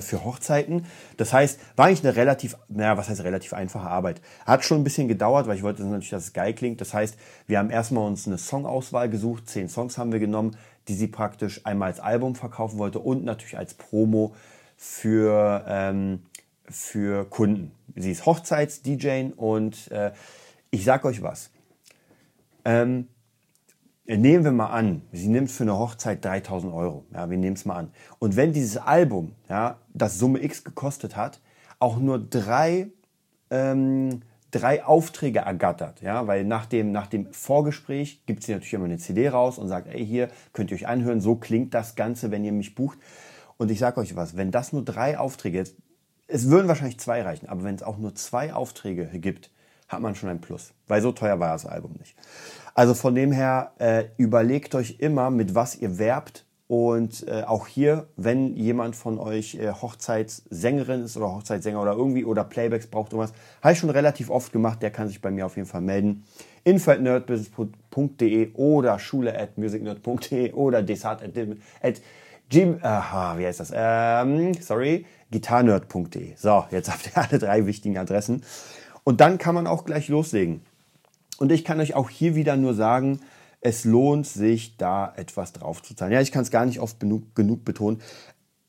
für 0.02 0.24
Hochzeiten. 0.24 0.86
Das 1.18 1.34
heißt, 1.34 1.60
war 1.76 1.88
eigentlich 1.88 2.06
eine 2.06 2.16
relativ, 2.16 2.56
naja, 2.68 2.96
was 2.98 3.10
heißt 3.10 3.24
relativ 3.24 3.54
einfache 3.54 3.90
Arbeit. 3.90 4.22
Hat 4.46 4.64
schon 4.64 4.80
ein 4.80 4.84
bisschen 4.84 5.08
gedauert, 5.08 5.48
weil 5.48 5.58
ich 5.58 5.64
wollte 5.64 5.84
natürlich, 5.84 6.12
dass 6.12 6.26
es 6.26 6.34
geil 6.34 6.54
klingt. 6.54 6.80
Das 6.80 6.94
heißt, 6.94 7.18
wir 7.48 7.58
haben 7.58 7.72
erstmal 7.72 8.06
uns 8.06 8.28
eine 8.28 8.38
Songauswahl 8.38 9.10
gesucht. 9.10 9.50
Zehn 9.50 9.68
Songs 9.68 9.98
haben 9.98 10.12
wir 10.12 10.20
genommen, 10.20 10.56
die 10.88 10.94
sie 10.94 11.08
praktisch 11.08 11.66
einmal 11.66 11.90
als 11.90 12.00
Album 12.00 12.36
verkaufen 12.36 12.78
wollte 12.78 13.00
und 13.00 13.24
natürlich 13.24 13.58
als 13.58 13.74
Promo 13.74 14.36
für, 14.78 15.66
ähm, 15.68 16.24
für 16.66 17.26
Kunden. 17.30 17.72
Sie 17.96 18.12
ist 18.12 18.26
Hochzeits-DJ 18.26 19.32
und 19.36 19.92
äh, 19.92 20.12
ich 20.72 20.84
sag 20.86 21.04
euch 21.04 21.22
was. 21.22 21.50
Ähm, 22.64 23.08
nehmen 24.18 24.44
wir 24.44 24.52
mal 24.52 24.68
an, 24.68 25.04
sie 25.12 25.28
nimmt 25.28 25.52
für 25.52 25.64
eine 25.64 25.78
Hochzeit 25.78 26.26
3000 26.26 26.74
Euro. 26.74 27.06
Ja, 27.14 27.30
wir 27.30 27.38
nehmen 27.38 27.56
es 27.56 27.66
mal 27.66 27.76
an. 27.76 27.92
Und 28.18 28.36
wenn 28.36 28.54
dieses 28.54 28.78
Album, 28.78 29.34
ja, 29.50 29.78
das 29.94 30.18
Summe 30.18 30.44
X 30.44 30.64
gekostet 30.64 31.16
hat, 31.16 31.40
auch 31.78 32.00
nur 32.00 32.20
drei, 32.20 32.88
ähm, 33.52 34.22
drei 34.52 34.84
Aufträge 34.84 35.40
ergattert, 35.40 36.02
ja, 36.02 36.26
weil 36.26 36.44
nach 36.44 36.66
dem, 36.66 36.92
nach 36.92 37.08
dem 37.08 37.32
Vorgespräch 37.32 38.26
gibt 38.26 38.44
sie 38.44 38.54
natürlich 38.54 38.74
immer 38.74 38.86
eine 38.86 38.98
CD 38.98 39.30
raus 39.30 39.60
und 39.60 39.68
sagt, 39.68 39.88
ey, 39.88 40.04
hier 40.04 40.30
könnt 40.54 40.72
ihr 40.72 40.76
euch 40.76 40.88
anhören, 40.88 41.22
so 41.22 41.36
klingt 41.36 41.76
das 41.76 41.96
Ganze, 41.96 42.32
wenn 42.32 42.44
ihr 42.44 42.52
mich 42.52 42.74
bucht. 42.74 42.98
Und 43.58 43.70
ich 43.70 43.78
sage 43.78 44.00
euch 44.00 44.16
was, 44.16 44.36
wenn 44.36 44.50
das 44.50 44.74
nur 44.74 44.84
drei 44.84 45.20
Aufträge, 45.20 45.66
es 46.28 46.50
würden 46.50 46.68
wahrscheinlich 46.68 47.00
zwei 47.00 47.22
reichen, 47.22 47.48
aber 47.48 47.64
wenn 47.64 47.76
es 47.76 47.84
auch 47.84 47.98
nur 47.98 48.16
zwei 48.16 48.54
Aufträge 48.54 49.06
gibt, 49.20 49.52
hat 49.90 50.02
man 50.02 50.16
schon 50.16 50.30
ein 50.30 50.40
Plus, 50.40 50.72
weil 50.88 51.02
so 51.02 51.12
teuer 51.12 51.40
war 51.40 51.54
das 51.54 51.66
Album 51.66 51.94
nicht. 52.00 52.16
Also 52.74 52.94
von 52.94 53.16
dem 53.16 53.32
her, 53.34 53.74
äh, 53.80 54.06
überlegt 54.16 54.74
euch 54.76 54.98
immer, 55.00 55.30
mit 55.30 55.56
was 55.56 55.76
ihr 55.76 55.98
werbt. 55.98 56.46
Und 56.68 57.28
äh, 57.28 57.42
auch 57.48 57.66
hier, 57.66 58.08
wenn 58.16 58.56
jemand 58.56 58.96
von 58.96 59.18
euch 59.18 59.56
äh, 59.56 59.72
Hochzeitssängerin 59.72 61.04
ist 61.04 61.18
oder 61.18 61.34
Hochzeitssänger 61.34 61.82
oder 61.82 61.94
irgendwie 61.94 62.24
oder 62.24 62.44
Playbacks 62.44 62.86
braucht 62.86 63.12
irgendwas, 63.12 63.34
habe 63.64 63.74
ich 63.74 63.80
schon 63.80 63.90
relativ 63.90 64.30
oft 64.30 64.54
gemacht, 64.54 64.84
der 64.84 64.92
kann 64.92 65.08
sich 65.08 65.20
bei 65.20 65.32
mir 65.32 65.48
auf 65.48 65.56
jeden 65.56 65.68
Fall 65.68 65.82
melden. 65.82 66.26
info.nerdbusiness.de 66.66 68.54
oder 68.54 69.00
schule 69.00 69.36
at 69.36 69.58
musicnerd.de 69.58 70.54
oder 70.54 70.84
desart 70.84 71.24
at, 71.24 72.02
Jim, 72.52 72.80
aha, 72.82 73.38
wie 73.38 73.46
heißt 73.46 73.60
das? 73.60 73.72
Ähm, 73.76 74.54
sorry, 74.62 75.06
gitarnerd.de. 75.32 76.36
So, 76.36 76.66
jetzt 76.72 76.92
habt 76.92 77.08
ihr 77.08 77.18
alle 77.18 77.40
drei 77.40 77.66
wichtigen 77.66 77.98
Adressen. 77.98 78.44
Und 79.04 79.22
dann 79.22 79.38
kann 79.38 79.56
man 79.56 79.68
auch 79.68 79.86
gleich 79.86 80.08
loslegen. 80.08 80.62
Und 81.38 81.52
ich 81.52 81.64
kann 81.64 81.80
euch 81.80 81.96
auch 81.96 82.10
hier 82.10 82.36
wieder 82.36 82.58
nur 82.58 82.74
sagen, 82.74 83.22
es 83.62 83.86
lohnt 83.86 84.28
sich, 84.28 84.78
da 84.78 85.14
etwas 85.16 85.54
drauf 85.54 85.82
zu 85.82 85.96
zahlen. 85.96 86.12
Ja, 86.12 86.22
ich 86.22 86.32
kann 86.32 86.44
es 86.44 86.52
gar 86.52 86.66
nicht 86.66 86.80
oft 86.80 87.00
genug, 87.00 87.36
genug 87.36 87.66
betonen. 87.66 88.02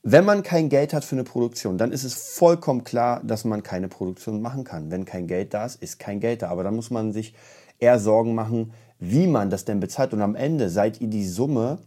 Wenn 0.02 0.25
man 0.25 0.42
kein 0.42 0.68
Geld 0.68 0.94
hat 0.94 1.04
für 1.04 1.14
eine 1.14 1.25
Produktion, 1.25 1.76
dann 1.76 1.92
ist 1.92 2.04
es 2.04 2.14
vollkommen 2.14 2.84
klar, 2.84 3.20
dass 3.22 3.44
man 3.44 3.62
keine 3.62 3.88
Produktion 3.88 4.40
machen 4.40 4.64
kann. 4.64 4.90
Wenn 4.90 5.04
kein 5.04 5.26
Geld 5.26 5.52
da 5.52 5.66
ist, 5.66 5.82
ist 5.82 5.99
kein 5.99 6.20
Geld 6.20 6.42
da. 6.42 6.49
Aber 6.49 6.64
dann 6.64 6.75
muss 6.75 6.90
man 6.90 7.12
sich 7.12 7.34
eher 7.78 7.99
Sorgen 7.99 8.34
machen, 8.34 8.72
wie 8.99 9.26
man 9.26 9.50
das 9.50 9.64
denn 9.64 9.80
bezahlt. 9.80 10.12
Und 10.12 10.22
am 10.22 10.34
Ende 10.34 10.70
seid 10.70 11.00
ihr 11.00 11.08
die 11.08 11.26
Summe 11.26 11.78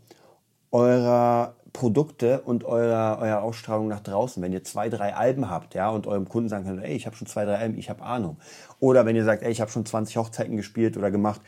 eurer 0.71 1.55
Produkte 1.73 2.41
und 2.41 2.63
eurer, 2.63 3.19
eurer 3.19 3.41
Ausstrahlung 3.41 3.87
nach 3.87 3.99
draußen. 3.99 4.41
Wenn 4.41 4.53
ihr 4.53 4.63
zwei, 4.63 4.89
drei 4.89 5.15
Alben 5.15 5.49
habt, 5.49 5.73
ja, 5.73 5.89
und 5.89 6.07
eurem 6.07 6.29
Kunden 6.29 6.47
sagen 6.47 6.65
könnt, 6.65 6.83
ey, 6.83 6.95
ich 6.95 7.07
habe 7.07 7.15
schon 7.15 7.27
zwei, 7.27 7.45
drei 7.45 7.57
Alben, 7.57 7.77
ich 7.77 7.89
habe 7.89 8.03
Ahnung. 8.03 8.37
Oder 8.79 9.05
wenn 9.05 9.15
ihr 9.15 9.25
sagt, 9.25 9.41
ey, 9.41 9.51
ich 9.51 9.59
habe 9.59 9.71
schon 9.71 9.85
20 9.85 10.17
Hochzeiten 10.17 10.55
gespielt 10.55 10.95
oder 10.95 11.09
gemacht, 11.09 11.41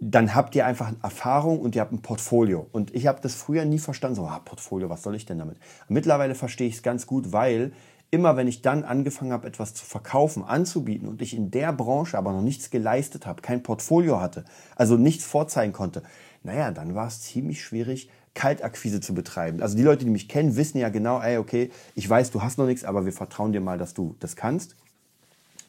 dann 0.00 0.34
habt 0.34 0.54
ihr 0.54 0.64
einfach 0.64 0.92
Erfahrung 1.02 1.60
und 1.60 1.74
ihr 1.74 1.80
habt 1.80 1.92
ein 1.92 2.02
Portfolio. 2.02 2.68
Und 2.70 2.94
ich 2.94 3.08
habe 3.08 3.20
das 3.20 3.34
früher 3.34 3.64
nie 3.64 3.80
verstanden, 3.80 4.14
so, 4.16 4.26
ah, 4.26 4.40
Portfolio, 4.44 4.88
was 4.88 5.02
soll 5.02 5.16
ich 5.16 5.26
denn 5.26 5.38
damit? 5.38 5.58
Mittlerweile 5.88 6.36
verstehe 6.36 6.68
ich 6.68 6.76
es 6.76 6.82
ganz 6.84 7.06
gut, 7.06 7.32
weil 7.32 7.72
immer 8.10 8.36
wenn 8.36 8.46
ich 8.46 8.62
dann 8.62 8.84
angefangen 8.84 9.32
habe, 9.32 9.48
etwas 9.48 9.74
zu 9.74 9.84
verkaufen, 9.84 10.44
anzubieten 10.44 11.08
und 11.08 11.20
ich 11.20 11.36
in 11.36 11.50
der 11.50 11.72
Branche 11.72 12.16
aber 12.16 12.32
noch 12.32 12.42
nichts 12.42 12.70
geleistet 12.70 13.26
habe, 13.26 13.42
kein 13.42 13.62
Portfolio 13.62 14.20
hatte, 14.20 14.44
also 14.76 14.96
nichts 14.96 15.24
vorzeigen 15.24 15.72
konnte, 15.72 16.02
naja, 16.42 16.70
dann 16.70 16.94
war 16.94 17.08
es 17.08 17.20
ziemlich 17.20 17.62
schwierig, 17.62 18.08
Kaltakquise 18.38 19.00
zu 19.00 19.14
betreiben. 19.14 19.60
Also 19.62 19.76
die 19.76 19.82
Leute, 19.82 20.04
die 20.04 20.10
mich 20.12 20.28
kennen, 20.28 20.54
wissen 20.54 20.78
ja 20.78 20.90
genau, 20.90 21.20
ey, 21.20 21.38
okay, 21.38 21.72
ich 21.96 22.08
weiß, 22.08 22.30
du 22.30 22.40
hast 22.40 22.56
noch 22.56 22.66
nichts, 22.66 22.84
aber 22.84 23.04
wir 23.04 23.12
vertrauen 23.12 23.52
dir 23.52 23.60
mal, 23.60 23.78
dass 23.78 23.94
du 23.94 24.14
das 24.20 24.36
kannst. 24.36 24.76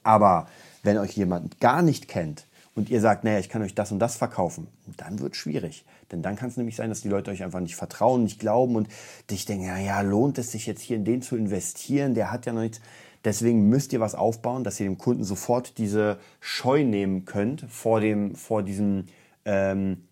Aber 0.03 0.47
wenn 0.83 0.99
euch 0.99 1.17
jemand 1.17 1.59
gar 1.59 1.81
nicht 1.81 2.07
kennt 2.07 2.45
und 2.75 2.91
ihr 2.91 3.01
sagt, 3.01 3.23
naja, 3.23 3.39
ich 3.39 3.49
kann 3.49 3.63
euch 3.63 3.73
das 3.73 3.91
und 3.91 3.97
das 3.97 4.17
verkaufen, 4.17 4.67
dann 4.97 5.19
wird 5.19 5.33
es 5.33 5.39
schwierig. 5.39 5.83
Denn 6.11 6.21
dann 6.21 6.35
kann 6.35 6.49
es 6.49 6.57
nämlich 6.57 6.75
sein, 6.75 6.89
dass 6.89 7.01
die 7.01 7.09
Leute 7.09 7.31
euch 7.31 7.43
einfach 7.43 7.59
nicht 7.59 7.75
vertrauen, 7.75 8.21
nicht 8.21 8.39
glauben 8.39 8.75
und 8.75 8.87
dich 9.31 9.45
denken, 9.45 9.65
ja, 9.65 9.79
ja, 9.79 10.01
lohnt 10.01 10.37
es 10.37 10.51
sich 10.51 10.67
jetzt 10.67 10.81
hier 10.81 10.97
in 10.97 11.05
den 11.05 11.23
zu 11.23 11.35
investieren, 11.35 12.13
der 12.13 12.31
hat 12.31 12.45
ja 12.45 12.53
noch 12.53 12.61
nichts. 12.61 12.81
Deswegen 13.25 13.67
müsst 13.67 13.93
ihr 13.93 13.99
was 13.99 14.13
aufbauen, 14.13 14.63
dass 14.63 14.79
ihr 14.79 14.85
dem 14.85 14.99
Kunden 14.99 15.23
sofort 15.23 15.79
diese 15.79 16.19
Scheu 16.39 16.83
nehmen 16.83 17.25
könnt 17.25 17.65
vor, 17.67 17.99
dem, 17.99 18.35
vor 18.35 18.61
diesem 18.61 19.07
ähm, 19.43 20.03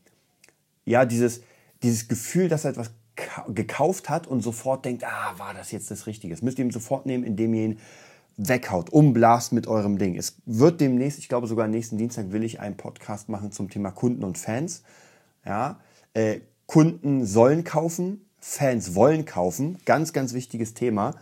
ja, 0.85 1.05
dieses, 1.05 1.41
dieses 1.83 2.07
Gefühl, 2.07 2.49
dass 2.49 2.65
er 2.65 2.71
etwas 2.71 2.91
gekauft 3.49 4.09
hat 4.09 4.27
und 4.27 4.41
sofort 4.41 4.85
denkt, 4.85 5.03
ah, 5.03 5.33
war 5.37 5.53
das 5.53 5.71
jetzt 5.71 5.89
das 5.89 6.07
Richtige? 6.07 6.33
Das 6.33 6.41
müsst 6.41 6.59
ihr 6.59 6.65
ihm 6.65 6.71
sofort 6.71 7.05
nehmen, 7.05 7.23
indem 7.23 7.53
ihr 7.53 7.65
ihn 7.65 7.79
weghaut, 8.37 8.91
umblast 8.91 9.51
mit 9.51 9.67
eurem 9.67 9.97
Ding. 9.97 10.15
Es 10.15 10.37
wird 10.45 10.79
demnächst, 10.79 11.17
ich 11.19 11.27
glaube 11.27 11.47
sogar 11.47 11.67
nächsten 11.67 11.97
Dienstag 11.97 12.31
will 12.31 12.43
ich 12.43 12.59
einen 12.59 12.77
Podcast 12.77 13.29
machen 13.29 13.51
zum 13.51 13.69
Thema 13.69 13.91
Kunden 13.91 14.23
und 14.23 14.37
Fans. 14.37 14.83
Ja, 15.43 15.79
äh, 16.13 16.41
Kunden 16.67 17.25
sollen 17.25 17.63
kaufen, 17.63 18.25
Fans 18.39 18.93
wollen 18.93 19.25
kaufen. 19.25 19.79
Ganz, 19.85 20.13
ganz 20.13 20.33
wichtiges 20.33 20.73
Thema. 20.73 21.15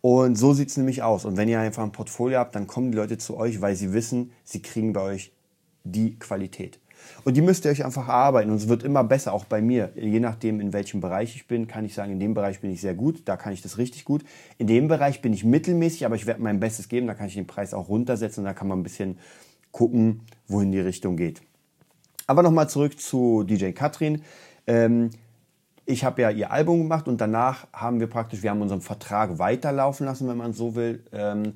Und 0.00 0.36
so 0.36 0.54
sieht 0.54 0.70
es 0.70 0.76
nämlich 0.76 1.02
aus. 1.02 1.24
Und 1.24 1.36
wenn 1.36 1.48
ihr 1.48 1.60
einfach 1.60 1.82
ein 1.82 1.92
Portfolio 1.92 2.38
habt, 2.38 2.54
dann 2.54 2.66
kommen 2.66 2.90
die 2.90 2.96
Leute 2.96 3.18
zu 3.18 3.36
euch, 3.36 3.60
weil 3.60 3.76
sie 3.76 3.92
wissen, 3.92 4.32
sie 4.44 4.62
kriegen 4.62 4.92
bei 4.92 5.02
euch 5.02 5.32
die 5.84 6.18
Qualität. 6.18 6.78
Und 7.24 7.36
die 7.36 7.42
müsst 7.42 7.64
ihr 7.64 7.70
euch 7.70 7.84
einfach 7.84 8.08
erarbeiten. 8.08 8.50
Und 8.50 8.56
es 8.56 8.68
wird 8.68 8.82
immer 8.82 9.04
besser, 9.04 9.32
auch 9.32 9.44
bei 9.44 9.60
mir. 9.60 9.90
Je 9.96 10.20
nachdem, 10.20 10.60
in 10.60 10.72
welchem 10.72 11.00
Bereich 11.00 11.36
ich 11.36 11.46
bin, 11.46 11.66
kann 11.66 11.84
ich 11.84 11.94
sagen, 11.94 12.12
in 12.12 12.20
dem 12.20 12.34
Bereich 12.34 12.60
bin 12.60 12.70
ich 12.70 12.80
sehr 12.80 12.94
gut, 12.94 13.22
da 13.24 13.36
kann 13.36 13.52
ich 13.52 13.62
das 13.62 13.78
richtig 13.78 14.04
gut. 14.04 14.24
In 14.58 14.66
dem 14.66 14.88
Bereich 14.88 15.22
bin 15.22 15.32
ich 15.32 15.44
mittelmäßig, 15.44 16.06
aber 16.06 16.16
ich 16.16 16.26
werde 16.26 16.42
mein 16.42 16.60
Bestes 16.60 16.88
geben, 16.88 17.06
da 17.06 17.14
kann 17.14 17.26
ich 17.26 17.34
den 17.34 17.46
Preis 17.46 17.74
auch 17.74 17.88
runtersetzen 17.88 18.42
und 18.42 18.46
da 18.46 18.54
kann 18.54 18.68
man 18.68 18.80
ein 18.80 18.82
bisschen 18.82 19.18
gucken, 19.72 20.22
wohin 20.46 20.72
die 20.72 20.80
Richtung 20.80 21.16
geht. 21.16 21.42
Aber 22.26 22.42
nochmal 22.42 22.68
zurück 22.68 23.00
zu 23.00 23.44
DJ 23.44 23.70
Katrin. 23.70 24.22
Ähm, 24.66 25.10
ich 25.86 26.04
habe 26.04 26.20
ja 26.20 26.30
ihr 26.30 26.50
Album 26.50 26.80
gemacht 26.80 27.08
und 27.08 27.20
danach 27.20 27.66
haben 27.72 28.00
wir 28.00 28.06
praktisch, 28.06 28.42
wir 28.42 28.50
haben 28.50 28.60
unseren 28.60 28.82
Vertrag 28.82 29.38
weiterlaufen 29.38 30.04
lassen, 30.04 30.28
wenn 30.28 30.36
man 30.36 30.52
so 30.52 30.74
will. 30.74 31.02
Ähm, 31.12 31.54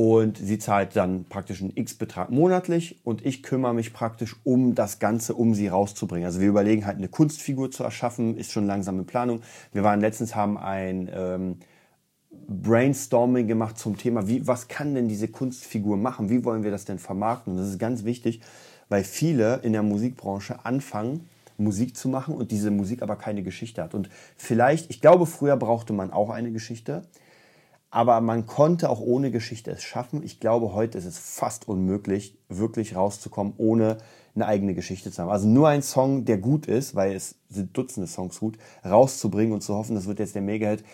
und 0.00 0.38
sie 0.38 0.58
zahlt 0.58 0.96
dann 0.96 1.26
praktisch 1.26 1.60
einen 1.60 1.76
X-Betrag 1.76 2.30
monatlich 2.30 2.98
und 3.04 3.26
ich 3.26 3.42
kümmere 3.42 3.74
mich 3.74 3.92
praktisch 3.92 4.34
um 4.44 4.74
das 4.74 4.98
Ganze, 4.98 5.34
um 5.34 5.52
sie 5.52 5.68
rauszubringen. 5.68 6.24
Also 6.24 6.40
wir 6.40 6.48
überlegen 6.48 6.86
halt 6.86 6.96
eine 6.96 7.08
Kunstfigur 7.08 7.70
zu 7.70 7.84
erschaffen, 7.84 8.38
ist 8.38 8.50
schon 8.50 8.66
langsam 8.66 8.98
in 8.98 9.04
Planung. 9.04 9.42
Wir 9.74 9.84
waren 9.84 10.00
letztens, 10.00 10.34
haben 10.34 10.56
ein 10.56 11.10
ähm, 11.14 11.56
Brainstorming 12.48 13.46
gemacht 13.46 13.76
zum 13.76 13.98
Thema, 13.98 14.26
wie, 14.26 14.46
was 14.46 14.68
kann 14.68 14.94
denn 14.94 15.06
diese 15.06 15.28
Kunstfigur 15.28 15.98
machen? 15.98 16.30
Wie 16.30 16.46
wollen 16.46 16.62
wir 16.62 16.70
das 16.70 16.86
denn 16.86 16.98
vermarkten? 16.98 17.52
Und 17.52 17.58
das 17.58 17.68
ist 17.68 17.78
ganz 17.78 18.02
wichtig, 18.04 18.40
weil 18.88 19.04
viele 19.04 19.56
in 19.56 19.74
der 19.74 19.82
Musikbranche 19.82 20.64
anfangen, 20.64 21.28
Musik 21.58 21.94
zu 21.94 22.08
machen 22.08 22.34
und 22.36 22.52
diese 22.52 22.70
Musik 22.70 23.02
aber 23.02 23.16
keine 23.16 23.42
Geschichte 23.42 23.82
hat. 23.82 23.92
Und 23.92 24.08
vielleicht, 24.38 24.88
ich 24.88 25.02
glaube, 25.02 25.26
früher 25.26 25.58
brauchte 25.58 25.92
man 25.92 26.10
auch 26.10 26.30
eine 26.30 26.52
Geschichte, 26.52 27.02
aber 27.90 28.20
man 28.20 28.46
konnte 28.46 28.88
auch 28.88 29.00
ohne 29.00 29.30
Geschichte 29.30 29.70
es 29.72 29.82
schaffen. 29.82 30.22
Ich 30.22 30.38
glaube, 30.40 30.72
heute 30.72 30.96
ist 30.98 31.06
es 31.06 31.18
fast 31.18 31.68
unmöglich, 31.68 32.38
wirklich 32.48 32.94
rauszukommen, 32.94 33.54
ohne 33.56 33.98
eine 34.34 34.46
eigene 34.46 34.74
Geschichte 34.74 35.10
zu 35.10 35.20
haben. 35.20 35.30
Also 35.30 35.48
nur 35.48 35.68
ein 35.68 35.82
Song, 35.82 36.24
der 36.24 36.38
gut 36.38 36.66
ist, 36.66 36.94
weil 36.94 37.14
es 37.14 37.34
sind 37.48 37.76
Dutzende 37.76 38.06
Songs 38.06 38.38
gut, 38.38 38.58
rauszubringen 38.84 39.52
und 39.52 39.62
zu 39.62 39.74
hoffen, 39.74 39.96
das 39.96 40.06
wird 40.06 40.20
jetzt 40.20 40.36
der 40.36 40.42
Mega-Hit, 40.42 40.84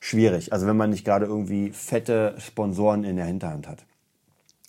schwierig. 0.00 0.52
Also 0.52 0.66
wenn 0.66 0.76
man 0.76 0.90
nicht 0.90 1.04
gerade 1.04 1.24
irgendwie 1.24 1.70
fette 1.70 2.34
Sponsoren 2.38 3.04
in 3.04 3.16
der 3.16 3.24
Hinterhand 3.24 3.66
hat. 3.66 3.86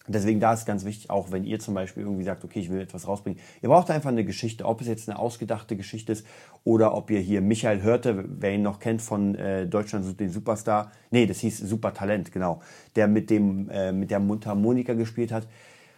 Deswegen 0.07 0.39
da 0.39 0.53
ist 0.53 0.65
ganz 0.65 0.85
wichtig, 0.85 1.09
auch 1.09 1.31
wenn 1.31 1.43
ihr 1.43 1.59
zum 1.59 1.74
Beispiel 1.74 2.03
irgendwie 2.03 2.24
sagt, 2.24 2.43
okay, 2.43 2.59
ich 2.59 2.69
will 2.69 2.79
etwas 2.79 3.07
rausbringen, 3.07 3.39
ihr 3.62 3.69
braucht 3.69 3.89
einfach 3.89 4.09
eine 4.09 4.24
Geschichte, 4.24 4.65
ob 4.65 4.81
es 4.81 4.88
jetzt 4.88 5.09
eine 5.09 5.17
ausgedachte 5.17 5.75
Geschichte 5.75 6.12
ist 6.12 6.25
oder 6.63 6.93
ob 6.93 7.09
ihr 7.09 7.19
hier 7.19 7.41
Michael 7.41 7.81
Hörte, 7.81 8.25
wer 8.27 8.53
ihn 8.53 8.62
noch 8.62 8.79
kennt 8.79 9.01
von 9.01 9.35
äh, 9.35 9.67
Deutschland 9.67 10.19
den 10.19 10.29
Superstar, 10.29 10.91
nee, 11.12 11.25
das 11.25 11.39
hieß 11.39 11.57
Supertalent, 11.57 12.31
genau, 12.31 12.62
der 12.95 13.07
mit 13.07 13.29
dem 13.29 13.69
äh, 13.69 13.91
mit 13.91 14.12
der 14.12 14.19
Mundharmonika 14.19 14.93
gespielt 14.93 15.31
hat. 15.31 15.47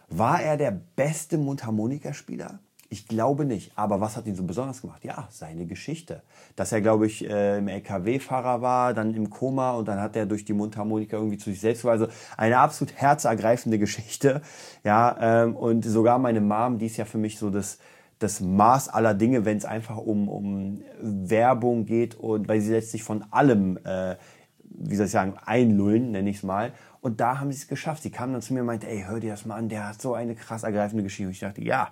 War 0.09 0.41
er 0.41 0.55
der 0.55 0.71
beste 0.95 1.37
Mundharmonikaspieler? 1.37 2.59
Ich 2.89 3.07
glaube 3.07 3.43
nicht. 3.43 3.73
Aber 3.75 3.99
was 3.99 4.15
hat 4.15 4.27
ihn 4.27 4.35
so 4.35 4.43
besonders 4.43 4.81
gemacht? 4.81 5.03
Ja, 5.03 5.27
seine 5.29 5.65
Geschichte. 5.65 6.21
Dass 6.55 6.71
er, 6.71 6.79
glaube 6.79 7.05
ich, 7.05 7.29
äh, 7.29 7.57
im 7.57 7.67
LKW-Fahrer 7.67 8.61
war, 8.61 8.93
dann 8.93 9.13
im 9.13 9.29
Koma 9.29 9.71
und 9.71 9.87
dann 9.89 9.99
hat 9.99 10.15
er 10.15 10.25
durch 10.25 10.45
die 10.45 10.53
Mundharmonika 10.53 11.17
irgendwie 11.17 11.37
zu 11.37 11.49
sich 11.49 11.59
selbst. 11.59 11.85
Also 11.85 12.07
eine 12.37 12.57
absolut 12.59 12.95
herzergreifende 12.95 13.77
Geschichte. 13.79 14.41
Ja, 14.85 15.17
ähm, 15.19 15.55
und 15.55 15.83
sogar 15.83 16.17
meine 16.17 16.39
Mom, 16.39 16.77
die 16.77 16.85
ist 16.85 16.95
ja 16.95 17.03
für 17.03 17.17
mich 17.17 17.37
so 17.37 17.49
das, 17.49 17.79
das 18.19 18.39
Maß 18.39 18.87
aller 18.87 19.13
Dinge, 19.13 19.43
wenn 19.43 19.57
es 19.57 19.65
einfach 19.65 19.97
um, 19.97 20.29
um 20.29 20.81
Werbung 21.01 21.85
geht 21.85 22.15
und 22.15 22.47
weil 22.47 22.61
sie 22.61 22.71
letztlich 22.71 23.03
von 23.03 23.25
allem, 23.31 23.77
äh, 23.83 24.15
wie 24.63 24.95
soll 24.95 25.07
ich 25.07 25.11
sagen, 25.11 25.33
einlullen, 25.45 26.11
nenne 26.11 26.29
ich 26.29 26.37
es 26.37 26.43
mal. 26.43 26.71
Und 27.01 27.19
da 27.19 27.39
haben 27.39 27.51
sie 27.51 27.59
es 27.59 27.67
geschafft. 27.67 28.03
Sie 28.03 28.11
kamen 28.11 28.31
dann 28.31 28.41
zu 28.41 28.53
mir 28.53 28.61
und 28.61 28.67
meinte, 28.67 28.87
ey, 28.87 29.03
hör 29.07 29.19
dir 29.19 29.31
das 29.31 29.45
mal 29.45 29.55
an, 29.55 29.67
der 29.67 29.89
hat 29.89 30.01
so 30.01 30.13
eine 30.13 30.35
krass 30.35 30.63
ergreifende 30.63 31.03
Geschichte. 31.03 31.25
Und 31.25 31.31
ich 31.31 31.39
dachte, 31.39 31.61
ja, 31.61 31.89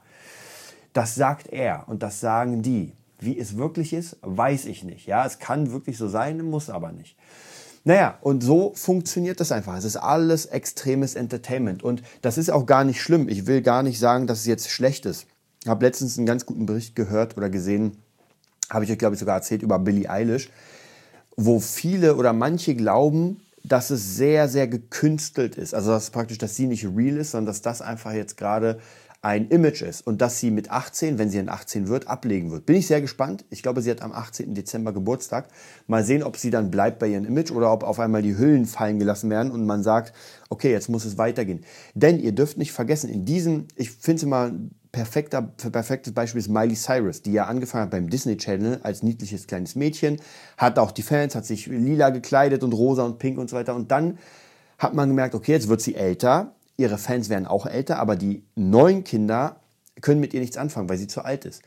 das 0.95 1.13
sagt 1.13 1.51
er 1.51 1.83
und 1.87 2.01
das 2.03 2.21
sagen 2.21 2.61
die. 2.61 2.93
Wie 3.19 3.37
es 3.37 3.57
wirklich 3.57 3.91
ist, 3.91 4.17
weiß 4.21 4.65
ich 4.65 4.83
nicht. 4.83 5.07
Ja, 5.07 5.25
es 5.25 5.39
kann 5.39 5.71
wirklich 5.71 5.97
so 5.97 6.07
sein, 6.07 6.41
muss 6.41 6.69
aber 6.69 6.91
nicht. 6.93 7.17
Naja, 7.83 8.17
und 8.21 8.43
so 8.43 8.73
funktioniert 8.75 9.39
das 9.39 9.51
einfach. 9.51 9.77
Es 9.77 9.83
ist 9.83 9.97
alles 9.97 10.45
extremes 10.45 11.15
Entertainment. 11.15 11.83
Und 11.83 12.01
das 12.21 12.37
ist 12.37 12.49
auch 12.49 12.65
gar 12.65 12.85
nicht 12.85 13.01
schlimm. 13.01 13.27
Ich 13.27 13.45
will 13.45 13.61
gar 13.61 13.83
nicht 13.83 13.99
sagen, 13.99 14.25
dass 14.25 14.39
es 14.39 14.45
jetzt 14.45 14.69
schlecht 14.69 15.05
ist. 15.05 15.27
Ich 15.63 15.67
habe 15.67 15.85
letztens 15.85 16.17
einen 16.17 16.27
ganz 16.27 16.45
guten 16.45 16.65
Bericht 16.65 16.95
gehört 16.95 17.35
oder 17.35 17.49
gesehen, 17.49 17.97
habe 18.69 18.85
ich 18.85 18.91
euch, 18.91 18.97
glaube 18.97 19.15
ich, 19.15 19.19
sogar 19.19 19.35
erzählt 19.35 19.63
über 19.63 19.79
Billie 19.79 20.09
Eilish, 20.09 20.49
wo 21.35 21.59
viele 21.59 22.15
oder 22.15 22.31
manche 22.31 22.73
glauben, 22.73 23.41
dass 23.63 23.89
es 23.89 24.15
sehr, 24.15 24.47
sehr 24.47 24.67
gekünstelt 24.67 25.55
ist. 25.55 25.73
Also 25.73 25.91
dass 25.91 26.09
praktisch, 26.09 26.37
dass 26.37 26.55
sie 26.55 26.67
nicht 26.67 26.85
real 26.85 27.17
ist, 27.17 27.31
sondern 27.31 27.47
dass 27.47 27.61
das 27.61 27.81
einfach 27.81 28.13
jetzt 28.13 28.37
gerade 28.37 28.79
ein 29.25 29.47
Image 29.47 29.81
ist 29.81 30.05
und 30.05 30.21
dass 30.21 30.39
sie 30.39 30.51
mit 30.51 30.69
18, 30.69 31.17
wenn 31.17 31.31
sie 31.31 31.39
in 31.39 31.49
18 31.49 31.87
wird, 31.87 32.07
ablegen 32.07 32.51
wird. 32.51 32.67
Bin 32.67 32.75
ich 32.75 32.85
sehr 32.85 33.01
gespannt. 33.01 33.43
Ich 33.49 33.63
glaube, 33.63 33.81
sie 33.81 33.89
hat 33.89 34.03
am 34.03 34.11
18. 34.11 34.53
Dezember 34.53 34.93
Geburtstag. 34.93 35.47
Mal 35.87 36.03
sehen, 36.03 36.21
ob 36.21 36.37
sie 36.37 36.51
dann 36.51 36.69
bleibt 36.69 36.99
bei 36.99 37.07
ihrem 37.07 37.25
Image 37.25 37.49
oder 37.49 37.73
ob 37.73 37.83
auf 37.83 37.99
einmal 37.99 38.21
die 38.21 38.37
Hüllen 38.37 38.67
fallen 38.67 38.99
gelassen 38.99 39.31
werden 39.31 39.51
und 39.51 39.65
man 39.65 39.81
sagt, 39.81 40.13
okay, 40.49 40.69
jetzt 40.71 40.89
muss 40.89 41.05
es 41.05 41.17
weitergehen. 41.17 41.65
Denn 41.95 42.19
ihr 42.19 42.33
dürft 42.33 42.59
nicht 42.59 42.71
vergessen, 42.71 43.09
in 43.09 43.25
diesem, 43.25 43.65
ich 43.75 43.89
finde 43.89 44.17
es 44.17 44.23
immer 44.23 44.51
perfekter, 44.91 45.41
perfektes 45.41 46.13
Beispiel 46.13 46.39
ist 46.39 46.49
Miley 46.49 46.75
Cyrus, 46.75 47.23
die 47.23 47.31
ja 47.31 47.45
angefangen 47.45 47.85
hat 47.85 47.91
beim 47.91 48.11
Disney 48.11 48.37
Channel 48.37 48.79
als 48.83 49.01
niedliches 49.01 49.47
kleines 49.47 49.73
Mädchen, 49.73 50.21
hat 50.55 50.77
auch 50.77 50.91
die 50.91 51.01
Fans, 51.01 51.33
hat 51.33 51.47
sich 51.47 51.65
lila 51.65 52.11
gekleidet 52.11 52.63
und 52.63 52.73
rosa 52.73 53.03
und 53.03 53.17
pink 53.17 53.39
und 53.39 53.49
so 53.49 53.55
weiter 53.55 53.73
und 53.73 53.89
dann 53.89 54.19
hat 54.77 54.93
man 54.93 55.09
gemerkt, 55.09 55.33
okay, 55.33 55.53
jetzt 55.53 55.67
wird 55.67 55.81
sie 55.81 55.95
älter, 55.95 56.54
ihre 56.77 56.97
Fans 56.97 57.29
werden 57.29 57.47
auch 57.47 57.65
älter, 57.65 57.99
aber 57.99 58.15
die 58.15 58.43
neuen 58.55 59.03
Kinder 59.03 59.57
können 60.01 60.19
mit 60.19 60.33
ihr 60.33 60.41
nichts 60.41 60.57
anfangen, 60.57 60.89
weil 60.89 60.97
sie 60.97 61.07
zu 61.07 61.23
alt 61.23 61.45
ist. 61.45 61.63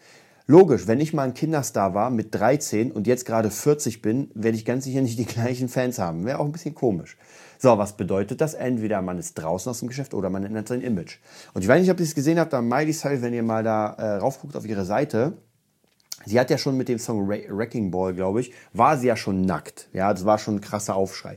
Logisch, 0.50 0.86
wenn 0.86 0.98
ich 0.98 1.12
mal 1.12 1.24
ein 1.24 1.34
Kinderstar 1.34 1.92
war 1.92 2.08
mit 2.08 2.34
13 2.34 2.90
und 2.90 3.06
jetzt 3.06 3.26
gerade 3.26 3.50
40 3.50 4.00
bin, 4.00 4.30
werde 4.34 4.56
ich 4.56 4.64
ganz 4.64 4.84
sicher 4.84 5.02
nicht 5.02 5.18
die 5.18 5.24
gleichen 5.26 5.68
Fans 5.68 5.98
haben. 5.98 6.24
Wäre 6.24 6.38
auch 6.38 6.46
ein 6.46 6.52
bisschen 6.52 6.74
komisch. 6.74 7.18
So, 7.58 7.76
was 7.76 7.98
bedeutet 7.98 8.40
das? 8.40 8.54
Entweder 8.54 9.02
man 9.02 9.18
ist 9.18 9.34
draußen 9.34 9.68
aus 9.68 9.80
dem 9.80 9.88
Geschäft 9.88 10.14
oder 10.14 10.30
man 10.30 10.44
ändert 10.44 10.68
sein 10.68 10.80
Image. 10.80 11.18
Und 11.52 11.62
ich 11.62 11.68
weiß 11.68 11.82
nicht, 11.82 11.90
ob 11.90 12.00
ihr 12.00 12.04
es 12.04 12.14
gesehen 12.14 12.38
habt, 12.38 12.54
da 12.54 12.62
Miley 12.62 12.94
Cyrus, 12.94 13.20
wenn 13.20 13.34
ihr 13.34 13.42
mal 13.42 13.62
da 13.62 13.92
äh, 13.92 14.16
raufguckt 14.16 14.56
auf 14.56 14.64
ihre 14.64 14.86
Seite, 14.86 15.34
sie 16.24 16.40
hat 16.40 16.48
ja 16.48 16.56
schon 16.56 16.78
mit 16.78 16.88
dem 16.88 16.98
Song 16.98 17.28
Wrecking 17.28 17.90
Ball, 17.90 18.14
glaube 18.14 18.40
ich, 18.40 18.52
war 18.72 18.96
sie 18.96 19.08
ja 19.08 19.16
schon 19.16 19.42
nackt. 19.42 19.88
Ja, 19.92 20.14
das 20.14 20.24
war 20.24 20.38
schon 20.38 20.56
ein 20.56 20.60
krasser 20.62 20.96
Aufschrei. 20.96 21.36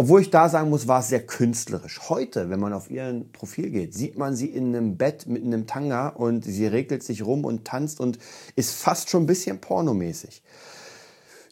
Obwohl 0.00 0.20
ich 0.20 0.30
da 0.30 0.48
sagen 0.48 0.70
muss, 0.70 0.86
war 0.86 1.00
es 1.00 1.08
sehr 1.08 1.26
künstlerisch. 1.26 2.08
Heute, 2.08 2.50
wenn 2.50 2.60
man 2.60 2.72
auf 2.72 2.88
ihren 2.88 3.32
Profil 3.32 3.70
geht, 3.70 3.94
sieht 3.94 4.16
man 4.16 4.36
sie 4.36 4.46
in 4.46 4.68
einem 4.68 4.96
Bett 4.96 5.26
mit 5.26 5.42
einem 5.42 5.66
Tanga 5.66 6.10
und 6.10 6.44
sie 6.44 6.68
regelt 6.68 7.02
sich 7.02 7.26
rum 7.26 7.44
und 7.44 7.64
tanzt 7.64 7.98
und 7.98 8.16
ist 8.54 8.74
fast 8.74 9.10
schon 9.10 9.24
ein 9.24 9.26
bisschen 9.26 9.60
pornomäßig. 9.60 10.44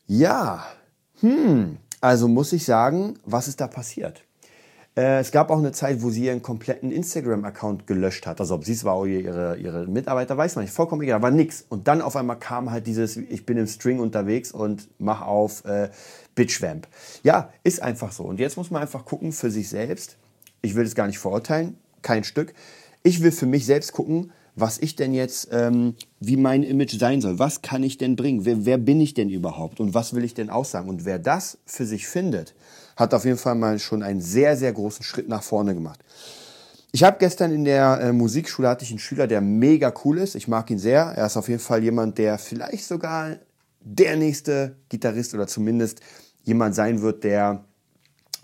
Ja, 0.07 0.65
hm, 1.19 1.79
also 2.01 2.29
muss 2.29 2.53
ich 2.53 2.65
sagen, 2.65 3.19
was 3.25 3.49
ist 3.49 3.61
da 3.61 3.67
passiert? 3.67 4.23
Äh, 4.97 5.21
es 5.21 5.31
gab 5.31 5.51
auch 5.51 5.59
eine 5.59 5.73
Zeit, 5.73 6.03
wo 6.03 6.11
sie 6.11 6.25
ihren 6.25 6.43
kompletten 6.43 6.91
Instagram-Account 6.91 7.87
gelöscht 7.87 8.27
hat. 8.27 8.41
Also 8.41 8.55
ob 8.55 8.65
sie 8.65 8.73
es 8.73 8.85
war 8.85 8.99
oder 8.99 9.11
ihre, 9.11 9.57
ihre 9.59 9.87
Mitarbeiter, 9.87 10.37
weiß 10.37 10.57
man 10.57 10.65
nicht. 10.65 10.75
Vollkommen 10.75 11.03
egal, 11.03 11.23
war 11.23 11.31
nix. 11.31 11.65
Und 11.69 11.87
dann 11.87 12.01
auf 12.01 12.17
einmal 12.17 12.39
kam 12.39 12.71
halt 12.71 12.87
dieses, 12.87 13.17
ich 13.17 13.45
bin 13.45 13.59
im 13.59 13.67
String 13.67 13.99
unterwegs 13.99 14.53
und 14.53 14.89
mach 14.99 15.21
auf 15.21 15.65
äh, 15.67 15.91
Bitchwamp. 16.35 16.89
Ja, 17.23 17.51
ist 17.63 17.83
einfach 17.83 18.13
so. 18.13 18.25
Und 18.25 18.41
jetzt 18.41 18.57
muss 18.57 18.71
man 18.71 18.83
einfach 18.83 19.05
gucken 19.05 19.33
für 19.33 19.51
sich 19.51 19.69
selbst. 19.69 20.17
Ich 20.63 20.75
will 20.75 20.87
es 20.87 20.95
gar 20.95 21.07
nicht 21.07 21.19
verurteilen, 21.19 21.77
kein 22.03 22.25
Stück. 22.25 22.55
Ich 23.03 23.23
will 23.23 23.33
für 23.33 23.47
mich 23.47 23.67
selbst 23.67 23.93
gucken, 23.93 24.33
was 24.57 24.79
ich 24.79 24.97
denn 24.97 25.13
jetzt, 25.13 25.49
ähm, 25.53 25.95
wie 26.19 26.39
mein 26.39 26.63
Image 26.63 26.99
sein 26.99 27.21
soll. 27.21 27.39
Was 27.39 27.61
kann 27.61 27.83
ich 27.83 27.99
denn 27.99 28.17
bringen? 28.17 28.47
Wer, 28.47 28.65
wer 28.65 28.79
bin 28.79 29.03
ich 29.03 29.13
denn 29.13 29.29
überhaupt? 29.29 29.81
Und 29.81 29.93
was 29.93 30.15
will 30.15 30.25
ich 30.25 30.33
denn 30.33 30.49
aussagen? 30.49 30.89
Und 30.89 31.05
wer 31.05 31.19
das 31.19 31.59
für 31.67 31.85
sich 31.85 32.09
findet, 32.09 32.55
hat 32.97 33.15
auf 33.15 33.25
jeden 33.25 33.39
Fall 33.39 33.55
mal 33.55 33.79
schon 33.79 34.03
einen 34.03 34.21
sehr, 34.21 34.57
sehr 34.57 34.73
großen 34.73 35.05
Schritt 35.05 35.29
nach 35.29 35.43
vorne 35.43 35.75
gemacht. 35.75 36.01
Ich 36.93 37.05
habe 37.05 37.19
gestern 37.19 37.53
in 37.53 37.65
der 37.65 38.01
äh, 38.01 38.13
Musikschule 38.13 38.69
hatte 38.69 38.85
ich 38.85 38.91
einen 38.91 38.99
Schüler, 38.99 39.27
der 39.27 39.43
mega 39.43 39.93
cool 40.05 40.19
ist. 40.19 40.35
Ich 40.35 40.49
mag 40.49 40.71
ihn 40.71 40.79
sehr. 40.79 41.03
Er 41.03 41.27
ist 41.27 41.37
auf 41.37 41.49
jeden 41.49 41.61
Fall 41.61 41.83
jemand, 41.83 42.17
der 42.17 42.39
vielleicht 42.39 42.87
sogar 42.87 43.37
der 43.81 44.17
nächste 44.17 44.77
Gitarrist 44.89 45.35
oder 45.35 45.47
zumindest 45.47 46.01
jemand 46.43 46.75
sein 46.75 47.03
wird, 47.03 47.23
der, 47.23 47.65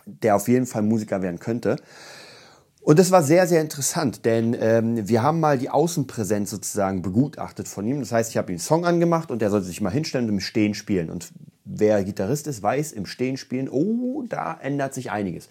der 0.04 0.36
auf 0.36 0.48
jeden 0.48 0.66
Fall 0.66 0.82
Musiker 0.82 1.22
werden 1.22 1.38
könnte. 1.38 1.76
Und 2.82 2.98
das 2.98 3.12
war 3.12 3.22
sehr, 3.22 3.46
sehr 3.46 3.60
interessant, 3.60 4.24
denn 4.24 4.56
ähm, 4.58 5.08
wir 5.08 5.22
haben 5.22 5.38
mal 5.38 5.56
die 5.56 5.70
Außenpräsenz 5.70 6.50
sozusagen 6.50 7.00
begutachtet 7.00 7.68
von 7.68 7.86
ihm. 7.86 8.00
Das 8.00 8.10
heißt, 8.10 8.30
ich 8.30 8.36
habe 8.36 8.50
ihm 8.50 8.56
einen 8.56 8.58
Song 8.58 8.84
angemacht 8.84 9.30
und 9.30 9.40
er 9.40 9.50
sollte 9.50 9.66
sich 9.66 9.80
mal 9.80 9.90
hinstellen 9.90 10.26
und 10.26 10.34
im 10.34 10.40
Stehen 10.40 10.74
spielen. 10.74 11.08
Und 11.08 11.32
wer 11.64 12.02
Gitarrist 12.04 12.46
ist, 12.46 12.62
weiß, 12.62 12.92
im 12.92 13.06
Stehen 13.06 13.36
spielen, 13.36 13.68
oh, 13.68 14.24
da 14.28 14.58
ändert 14.60 14.94
sich 14.94 15.10
einiges. 15.10 15.48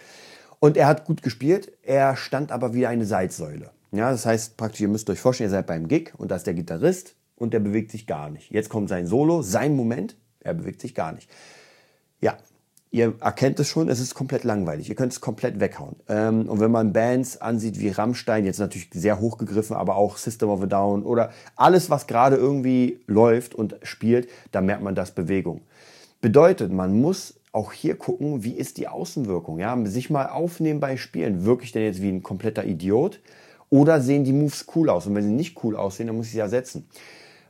Und 0.60 0.78
er 0.78 0.88
hat 0.88 1.06
gut 1.06 1.24
gespielt, 1.24 1.72
er 1.82 2.16
stand 2.16 2.52
aber 2.52 2.74
wie 2.74 2.86
eine 2.86 3.06
Salzsäule. 3.06 3.72
Ja, 3.92 4.12
das 4.12 4.26
heißt 4.26 4.58
praktisch, 4.58 4.82
ihr 4.82 4.88
müsst 4.88 5.10
euch 5.10 5.20
vorstellen, 5.20 5.50
ihr 5.50 5.58
seid 5.58 5.68
beim 5.68 5.88
Gig 5.88 6.14
und 6.18 6.32
da 6.32 6.36
ist 6.36 6.48
der 6.48 6.54
Gitarrist 6.54 7.16
und 7.36 7.54
der 7.54 7.60
bewegt 7.60 7.92
sich 7.92 8.08
gar 8.08 8.30
nicht. 8.30 8.52
Jetzt 8.52 8.70
kommt 8.70 8.88
sein 8.88 9.08
Solo, 9.08 9.42
sein 9.42 9.76
Moment, 9.76 10.16
er 10.40 10.54
bewegt 10.54 10.80
sich 10.82 10.96
gar 10.96 11.12
nicht. 11.12 11.30
Ja, 12.22 12.38
ihr 12.92 13.16
erkennt 13.20 13.60
es 13.60 13.68
schon, 13.68 13.90
es 13.90 14.00
ist 14.00 14.14
komplett 14.14 14.44
langweilig. 14.44 14.90
Ihr 14.90 14.96
könnt 14.96 15.14
es 15.14 15.22
komplett 15.22 15.60
weghauen. 15.60 15.96
Ähm, 16.08 16.48
und 16.48 16.60
wenn 16.60 16.72
man 16.72 16.94
Bands 16.94 17.42
ansieht 17.42 17.80
wie 17.80 17.90
Rammstein, 17.90 18.46
jetzt 18.46 18.60
natürlich 18.60 18.90
sehr 18.94 19.20
hochgegriffen, 19.20 19.76
aber 19.76 19.96
auch 19.96 20.18
System 20.18 20.50
of 20.50 20.62
a 20.62 20.68
Down 20.68 21.04
oder 21.04 21.32
alles, 21.56 21.90
was 21.90 22.06
gerade 22.06 22.36
irgendwie 22.36 23.00
läuft 23.08 23.56
und 23.56 23.76
spielt, 23.82 24.30
da 24.52 24.62
merkt 24.62 24.84
man 24.84 24.94
das 24.94 25.12
Bewegung. 25.12 25.62
Bedeutet, 26.22 26.72
man 26.72 27.00
muss 27.02 27.40
auch 27.52 27.74
hier 27.74 27.96
gucken, 27.96 28.44
wie 28.44 28.54
ist 28.54 28.78
die 28.78 28.88
Außenwirkung. 28.88 29.60
Ja? 29.60 29.78
Sich 29.86 30.10
mal 30.10 30.28
aufnehmen 30.28 30.80
bei 30.80 30.98
Spielen. 30.98 31.46
Wirklich 31.46 31.72
denn 31.72 31.84
jetzt 31.84 32.02
wie 32.02 32.10
ein 32.10 32.24
kompletter 32.24 32.64
Idiot? 32.64 33.20
Oder 33.70 34.02
sehen 34.02 34.24
die 34.24 34.34
Moves 34.34 34.66
cool 34.76 34.90
aus? 34.90 35.08
Und 35.08 35.16
wenn 35.16 35.24
sie 35.24 35.32
nicht 35.32 35.64
cool 35.64 35.76
aussehen, 35.76 36.08
dann 36.08 36.16
muss 36.16 36.28
ich 36.28 36.34
sie 36.34 36.40
ersetzen. 36.40 36.88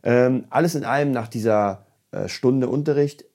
Ähm, 0.03 0.45
alles 0.49 0.75
in 0.75 0.85
allem 0.85 1.11
nach 1.11 1.27
dieser 1.27 1.85
äh, 2.11 2.27
Stunde 2.27 2.67
Unterricht 2.67 3.25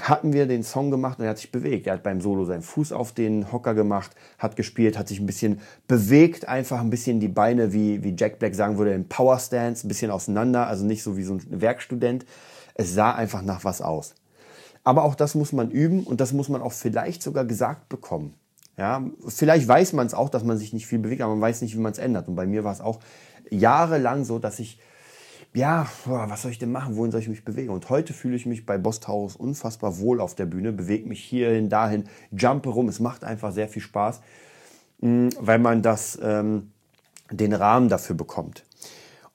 hatten 0.00 0.32
wir 0.32 0.46
den 0.46 0.62
Song 0.62 0.90
gemacht 0.90 1.18
und 1.18 1.26
er 1.26 1.30
hat 1.30 1.38
sich 1.38 1.52
bewegt. 1.52 1.86
Er 1.86 1.94
hat 1.94 2.02
beim 2.02 2.20
Solo 2.20 2.44
seinen 2.46 2.62
Fuß 2.62 2.92
auf 2.92 3.12
den 3.12 3.52
Hocker 3.52 3.74
gemacht, 3.74 4.12
hat 4.38 4.56
gespielt, 4.56 4.96
hat 4.98 5.08
sich 5.08 5.20
ein 5.20 5.26
bisschen 5.26 5.60
bewegt, 5.86 6.48
einfach 6.48 6.80
ein 6.80 6.88
bisschen 6.88 7.20
die 7.20 7.28
Beine, 7.28 7.72
wie, 7.72 8.02
wie 8.02 8.14
Jack 8.16 8.38
Black 8.38 8.54
sagen 8.54 8.78
würde, 8.78 8.94
in 8.94 9.08
Power 9.08 9.38
Stance, 9.38 9.86
ein 9.86 9.88
bisschen 9.88 10.10
auseinander, 10.10 10.66
also 10.66 10.84
nicht 10.86 11.02
so 11.02 11.16
wie 11.16 11.22
so 11.22 11.34
ein 11.34 11.60
Werkstudent. 11.60 12.24
Es 12.74 12.94
sah 12.94 13.12
einfach 13.12 13.42
nach 13.42 13.64
was 13.64 13.82
aus. 13.82 14.14
Aber 14.84 15.04
auch 15.04 15.14
das 15.14 15.34
muss 15.34 15.52
man 15.52 15.70
üben 15.70 16.04
und 16.04 16.20
das 16.20 16.32
muss 16.32 16.48
man 16.48 16.62
auch 16.62 16.72
vielleicht 16.72 17.22
sogar 17.22 17.44
gesagt 17.44 17.88
bekommen. 17.88 18.34
Ja, 18.76 19.04
vielleicht 19.28 19.68
weiß 19.68 19.92
man 19.92 20.06
es 20.06 20.14
auch, 20.14 20.28
dass 20.28 20.44
man 20.44 20.56
sich 20.56 20.72
nicht 20.72 20.86
viel 20.86 20.98
bewegt, 20.98 21.20
aber 21.20 21.34
man 21.34 21.42
weiß 21.42 21.62
nicht, 21.62 21.76
wie 21.76 21.80
man 21.80 21.92
es 21.92 21.98
ändert. 21.98 22.28
Und 22.28 22.34
bei 22.34 22.46
mir 22.46 22.64
war 22.64 22.72
es 22.72 22.80
auch 22.80 23.00
jahrelang 23.50 24.24
so, 24.24 24.38
dass 24.38 24.58
ich 24.58 24.78
ja, 25.54 25.86
was 26.06 26.42
soll 26.42 26.50
ich 26.50 26.58
denn 26.58 26.72
machen? 26.72 26.96
Wohin 26.96 27.12
soll 27.12 27.20
ich 27.20 27.28
mich 27.28 27.44
bewegen? 27.44 27.70
Und 27.70 27.90
heute 27.90 28.14
fühle 28.14 28.36
ich 28.36 28.46
mich 28.46 28.64
bei 28.64 28.78
Bostaurus 28.78 29.36
unfassbar 29.36 29.98
wohl 29.98 30.20
auf 30.20 30.34
der 30.34 30.46
Bühne, 30.46 30.72
bewege 30.72 31.06
mich 31.06 31.22
hierhin, 31.22 31.68
dahin, 31.68 32.04
jumpe 32.30 32.70
rum. 32.70 32.88
Es 32.88 33.00
macht 33.00 33.22
einfach 33.22 33.52
sehr 33.52 33.68
viel 33.68 33.82
Spaß, 33.82 34.22
mm, 35.00 35.28
weil 35.38 35.58
man 35.58 35.82
das, 35.82 36.18
ähm, 36.22 36.70
den 37.30 37.52
Rahmen 37.52 37.88
dafür 37.88 38.16
bekommt. 38.16 38.64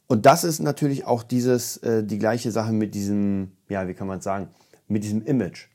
Und 0.08 0.26
das 0.26 0.44
ist 0.44 0.60
natürlich 0.60 1.06
auch 1.06 1.22
dieses, 1.22 1.78
äh, 1.78 2.04
die 2.04 2.18
gleiche 2.18 2.52
Sache 2.52 2.72
mit 2.72 2.96
diesem, 2.96 3.52
ja, 3.70 3.88
wie 3.88 3.94
kann 3.94 4.08
man 4.08 4.22
sagen, 4.22 4.48
mit 4.88 5.04
diesem 5.04 5.24
Image. 5.24 5.68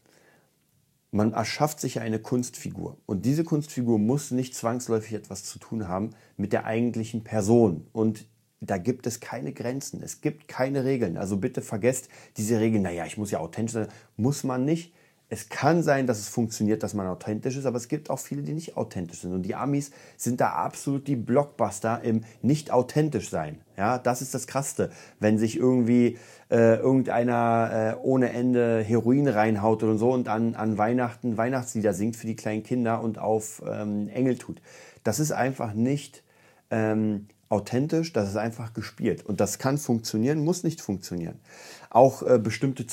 Man 1.10 1.32
erschafft 1.32 1.78
sich 1.80 2.00
eine 2.00 2.18
Kunstfigur. 2.18 2.96
Und 3.06 3.26
diese 3.26 3.44
Kunstfigur 3.44 3.98
muss 3.98 4.30
nicht 4.30 4.54
zwangsläufig 4.54 5.12
etwas 5.12 5.44
zu 5.44 5.58
tun 5.58 5.88
haben 5.88 6.10
mit 6.36 6.52
der 6.52 6.64
eigentlichen 6.64 7.22
Person. 7.22 7.86
Und 7.92 8.26
da 8.60 8.78
gibt 8.78 9.06
es 9.06 9.20
keine 9.20 9.52
Grenzen, 9.52 10.02
es 10.02 10.20
gibt 10.20 10.48
keine 10.48 10.84
Regeln. 10.84 11.16
Also 11.16 11.36
bitte 11.36 11.60
vergesst 11.62 12.08
diese 12.36 12.60
Regeln, 12.60 12.82
naja, 12.82 13.04
ich 13.04 13.18
muss 13.18 13.30
ja 13.30 13.40
authentisch 13.40 13.74
sein, 13.74 13.88
muss 14.16 14.44
man 14.44 14.64
nicht. 14.64 14.94
Es 15.32 15.48
kann 15.48 15.82
sein, 15.82 16.06
dass 16.06 16.18
es 16.18 16.28
funktioniert, 16.28 16.82
dass 16.82 16.92
man 16.92 17.06
authentisch 17.06 17.56
ist, 17.56 17.64
aber 17.64 17.78
es 17.78 17.88
gibt 17.88 18.10
auch 18.10 18.18
viele, 18.18 18.42
die 18.42 18.52
nicht 18.52 18.76
authentisch 18.76 19.20
sind. 19.20 19.32
Und 19.32 19.44
die 19.44 19.54
Amis 19.54 19.90
sind 20.18 20.42
da 20.42 20.50
absolut 20.50 21.06
die 21.06 21.16
Blockbuster 21.16 22.02
im 22.02 22.24
nicht 22.42 22.70
authentisch 22.70 23.30
sein. 23.30 23.58
Ja, 23.78 23.96
das 23.96 24.20
ist 24.20 24.34
das 24.34 24.46
Krasseste. 24.46 24.90
Wenn 25.20 25.38
sich 25.38 25.56
irgendwie 25.56 26.18
äh, 26.50 26.76
irgendeiner 26.76 27.96
äh, 27.96 28.04
ohne 28.04 28.30
Ende 28.30 28.82
Heroin 28.82 29.26
reinhaut 29.26 29.82
oder 29.82 29.96
so 29.96 30.10
und 30.12 30.28
an, 30.28 30.54
an 30.54 30.76
Weihnachten 30.76 31.38
Weihnachtslieder 31.38 31.94
singt 31.94 32.16
für 32.16 32.26
die 32.26 32.36
kleinen 32.36 32.62
Kinder 32.62 33.02
und 33.02 33.16
auf 33.18 33.62
ähm, 33.66 34.08
Engel 34.08 34.36
tut. 34.36 34.60
Das 35.02 35.18
ist 35.18 35.32
einfach 35.32 35.72
nicht 35.72 36.24
ähm, 36.70 37.28
authentisch, 37.48 38.12
das 38.12 38.28
ist 38.28 38.36
einfach 38.36 38.74
gespielt. 38.74 39.24
Und 39.24 39.40
das 39.40 39.58
kann 39.58 39.78
funktionieren, 39.78 40.44
muss 40.44 40.62
nicht 40.62 40.82
funktionieren. 40.82 41.40
Auch 41.88 42.22
äh, 42.22 42.38
bestimmte 42.38 42.86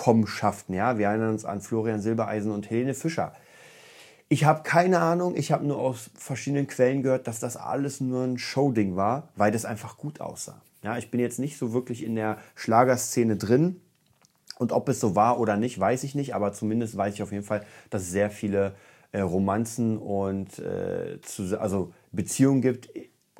Zusammenkommenschaften, 0.00 0.74
ja, 0.74 0.98
wir 0.98 1.06
erinnern 1.06 1.30
uns 1.30 1.44
an 1.44 1.60
Florian 1.60 2.00
Silbereisen 2.00 2.50
und 2.50 2.70
Helene 2.70 2.94
Fischer. 2.94 3.32
Ich 4.28 4.44
habe 4.44 4.62
keine 4.62 5.00
Ahnung, 5.00 5.36
ich 5.36 5.52
habe 5.52 5.66
nur 5.66 5.78
aus 5.78 6.10
verschiedenen 6.14 6.66
Quellen 6.66 7.02
gehört, 7.02 7.26
dass 7.26 7.40
das 7.40 7.56
alles 7.56 8.00
nur 8.00 8.24
ein 8.24 8.38
Showding 8.38 8.96
war, 8.96 9.28
weil 9.36 9.50
das 9.50 9.64
einfach 9.64 9.98
gut 9.98 10.20
aussah. 10.20 10.60
Ja, 10.82 10.96
ich 10.96 11.10
bin 11.10 11.20
jetzt 11.20 11.38
nicht 11.38 11.58
so 11.58 11.72
wirklich 11.72 12.04
in 12.04 12.14
der 12.14 12.38
Schlagerszene 12.54 13.36
drin. 13.36 13.80
Und 14.58 14.72
ob 14.72 14.88
es 14.88 15.00
so 15.00 15.16
war 15.16 15.40
oder 15.40 15.56
nicht, 15.56 15.78
weiß 15.80 16.04
ich 16.04 16.14
nicht, 16.14 16.34
aber 16.34 16.52
zumindest 16.52 16.96
weiß 16.96 17.14
ich 17.14 17.22
auf 17.22 17.32
jeden 17.32 17.44
Fall, 17.44 17.64
dass 17.88 18.02
es 18.02 18.10
sehr 18.10 18.30
viele 18.30 18.74
äh, 19.12 19.20
Romanzen 19.20 19.98
und 19.98 20.58
äh, 20.58 21.20
zu, 21.22 21.60
also 21.60 21.92
Beziehungen 22.12 22.60
gibt 22.60 22.90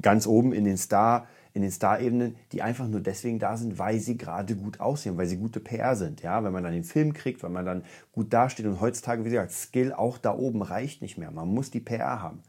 ganz 0.01 0.27
oben 0.27 0.53
in 0.53 0.65
den 0.65 0.79
Star, 0.79 1.29
in 1.53 1.63
den 1.63 1.71
Star-Ebenen, 1.71 2.37
die 2.53 2.63
einfach 2.63 2.87
nur 2.87 3.01
deswegen 3.01 3.39
da 3.39 3.57
sind, 3.57 3.79
weil 3.79 3.99
sie 3.99 4.17
gerade 4.17 4.55
gut 4.55 4.81
aussehen, 4.81 5.17
weil 5.17 5.27
sie 5.27 5.37
gute 5.37 5.61
PR 5.61 5.97
sind. 5.97 6.23
Ja, 6.23 6.43
wenn 6.45 6.53
man 6.53 6.63
dann 6.63 6.73
den 6.73 6.85
Film 6.85 7.13
kriegt, 7.13 7.43
wenn 7.43 7.53
man 7.53 7.65
dann 7.65 7.85
gut 8.13 8.33
dasteht 8.33 8.67
und 8.67 8.81
heutzutage, 8.81 9.25
wie 9.25 9.31
gesagt, 9.31 9.53
Skill 9.53 9.93
auch 9.93 10.19
da 10.19 10.35
oben 10.35 10.63
reicht 10.63 11.03
nicht 11.03 11.19
mehr. 11.19 11.31
Man 11.31 11.49
muss 11.49 11.71
die 11.71 11.81
PR 11.81 12.23
haben. 12.23 12.41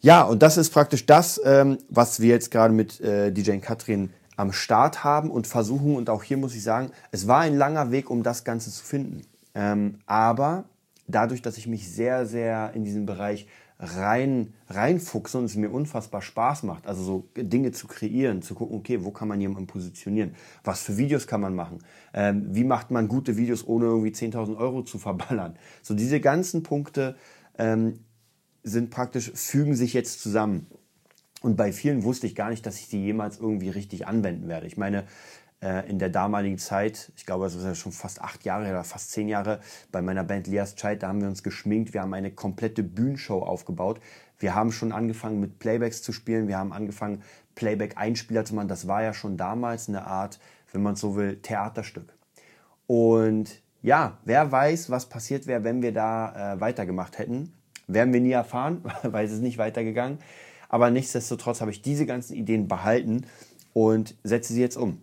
Ja, 0.00 0.22
und 0.22 0.42
das 0.42 0.56
ist 0.56 0.70
praktisch 0.70 1.06
das, 1.06 1.40
ähm, 1.44 1.78
was 1.88 2.20
wir 2.20 2.28
jetzt 2.28 2.50
gerade 2.50 2.72
mit 2.72 3.00
äh, 3.00 3.32
DJ 3.32 3.58
Katrin 3.58 4.10
am 4.36 4.52
Start 4.52 5.02
haben 5.02 5.30
und 5.30 5.46
versuchen. 5.46 5.96
Und 5.96 6.08
auch 6.08 6.22
hier 6.22 6.36
muss 6.36 6.54
ich 6.54 6.62
sagen, 6.62 6.92
es 7.10 7.26
war 7.26 7.40
ein 7.40 7.56
langer 7.56 7.90
Weg, 7.90 8.08
um 8.08 8.22
das 8.22 8.44
Ganze 8.44 8.70
zu 8.70 8.84
finden. 8.84 9.22
Ähm, 9.54 9.98
aber 10.06 10.64
dadurch, 11.08 11.42
dass 11.42 11.58
ich 11.58 11.66
mich 11.66 11.90
sehr, 11.90 12.26
sehr 12.26 12.72
in 12.74 12.84
diesem 12.84 13.06
Bereich 13.06 13.48
rein, 13.78 14.54
reinfuchse 14.68 15.38
und 15.38 15.44
es 15.44 15.54
mir 15.54 15.70
unfassbar 15.70 16.20
Spaß 16.20 16.64
macht, 16.64 16.86
also 16.86 17.02
so 17.02 17.28
Dinge 17.36 17.70
zu 17.70 17.86
kreieren, 17.86 18.42
zu 18.42 18.54
gucken, 18.54 18.76
okay, 18.76 19.04
wo 19.04 19.12
kann 19.12 19.28
man 19.28 19.40
jemanden 19.40 19.68
positionieren, 19.68 20.34
was 20.64 20.82
für 20.82 20.96
Videos 20.96 21.26
kann 21.26 21.40
man 21.40 21.54
machen, 21.54 21.78
ähm, 22.12 22.46
wie 22.50 22.64
macht 22.64 22.90
man 22.90 23.06
gute 23.06 23.36
Videos, 23.36 23.66
ohne 23.66 23.86
irgendwie 23.86 24.10
10.000 24.10 24.56
Euro 24.56 24.82
zu 24.82 24.98
verballern. 24.98 25.56
So 25.82 25.94
diese 25.94 26.20
ganzen 26.20 26.64
Punkte 26.64 27.16
ähm, 27.56 28.00
sind 28.64 28.90
praktisch, 28.90 29.30
fügen 29.34 29.76
sich 29.76 29.92
jetzt 29.94 30.20
zusammen. 30.20 30.66
Und 31.40 31.56
bei 31.56 31.72
vielen 31.72 32.02
wusste 32.02 32.26
ich 32.26 32.34
gar 32.34 32.50
nicht, 32.50 32.66
dass 32.66 32.80
ich 32.80 32.88
die 32.88 33.00
jemals 33.00 33.38
irgendwie 33.38 33.68
richtig 33.68 34.08
anwenden 34.08 34.48
werde. 34.48 34.66
Ich 34.66 34.76
meine, 34.76 35.04
in 35.60 35.98
der 35.98 36.08
damaligen 36.08 36.56
Zeit, 36.58 37.10
ich 37.16 37.26
glaube, 37.26 37.46
es 37.46 37.56
ist 37.56 37.64
ja 37.64 37.74
schon 37.74 37.90
fast 37.90 38.20
acht 38.20 38.44
Jahre 38.44 38.70
oder 38.70 38.84
fast 38.84 39.10
zehn 39.10 39.28
Jahre, 39.28 39.58
bei 39.90 40.00
meiner 40.00 40.22
Band 40.22 40.46
Lias 40.46 40.76
Child, 40.76 41.02
da 41.02 41.08
haben 41.08 41.20
wir 41.20 41.28
uns 41.28 41.42
geschminkt, 41.42 41.94
wir 41.94 42.02
haben 42.02 42.14
eine 42.14 42.30
komplette 42.30 42.84
Bühnenshow 42.84 43.42
aufgebaut. 43.42 44.00
Wir 44.38 44.54
haben 44.54 44.70
schon 44.70 44.92
angefangen 44.92 45.40
mit 45.40 45.58
Playbacks 45.58 46.02
zu 46.02 46.12
spielen, 46.12 46.46
wir 46.46 46.58
haben 46.58 46.72
angefangen 46.72 47.22
Playback-Einspieler 47.56 48.44
zu 48.44 48.54
machen. 48.54 48.68
Das 48.68 48.86
war 48.86 49.02
ja 49.02 49.12
schon 49.12 49.36
damals 49.36 49.88
eine 49.88 50.06
Art, 50.06 50.38
wenn 50.72 50.82
man 50.82 50.94
so 50.94 51.16
will, 51.16 51.40
Theaterstück. 51.42 52.14
Und 52.86 53.60
ja, 53.82 54.18
wer 54.24 54.50
weiß, 54.50 54.90
was 54.90 55.06
passiert 55.08 55.46
wäre, 55.46 55.64
wenn 55.64 55.82
wir 55.82 55.92
da 55.92 56.54
äh, 56.54 56.60
weitergemacht 56.60 57.18
hätten. 57.18 57.52
Werden 57.88 58.12
wir 58.12 58.20
nie 58.20 58.32
erfahren, 58.32 58.84
weil 59.02 59.26
es 59.26 59.32
ist 59.32 59.42
nicht 59.42 59.58
weitergegangen. 59.58 60.18
Aber 60.68 60.90
nichtsdestotrotz 60.90 61.60
habe 61.60 61.70
ich 61.70 61.82
diese 61.82 62.06
ganzen 62.06 62.34
Ideen 62.34 62.68
behalten 62.68 63.26
und 63.72 64.14
setze 64.22 64.52
sie 64.52 64.60
jetzt 64.60 64.76
um. 64.76 65.02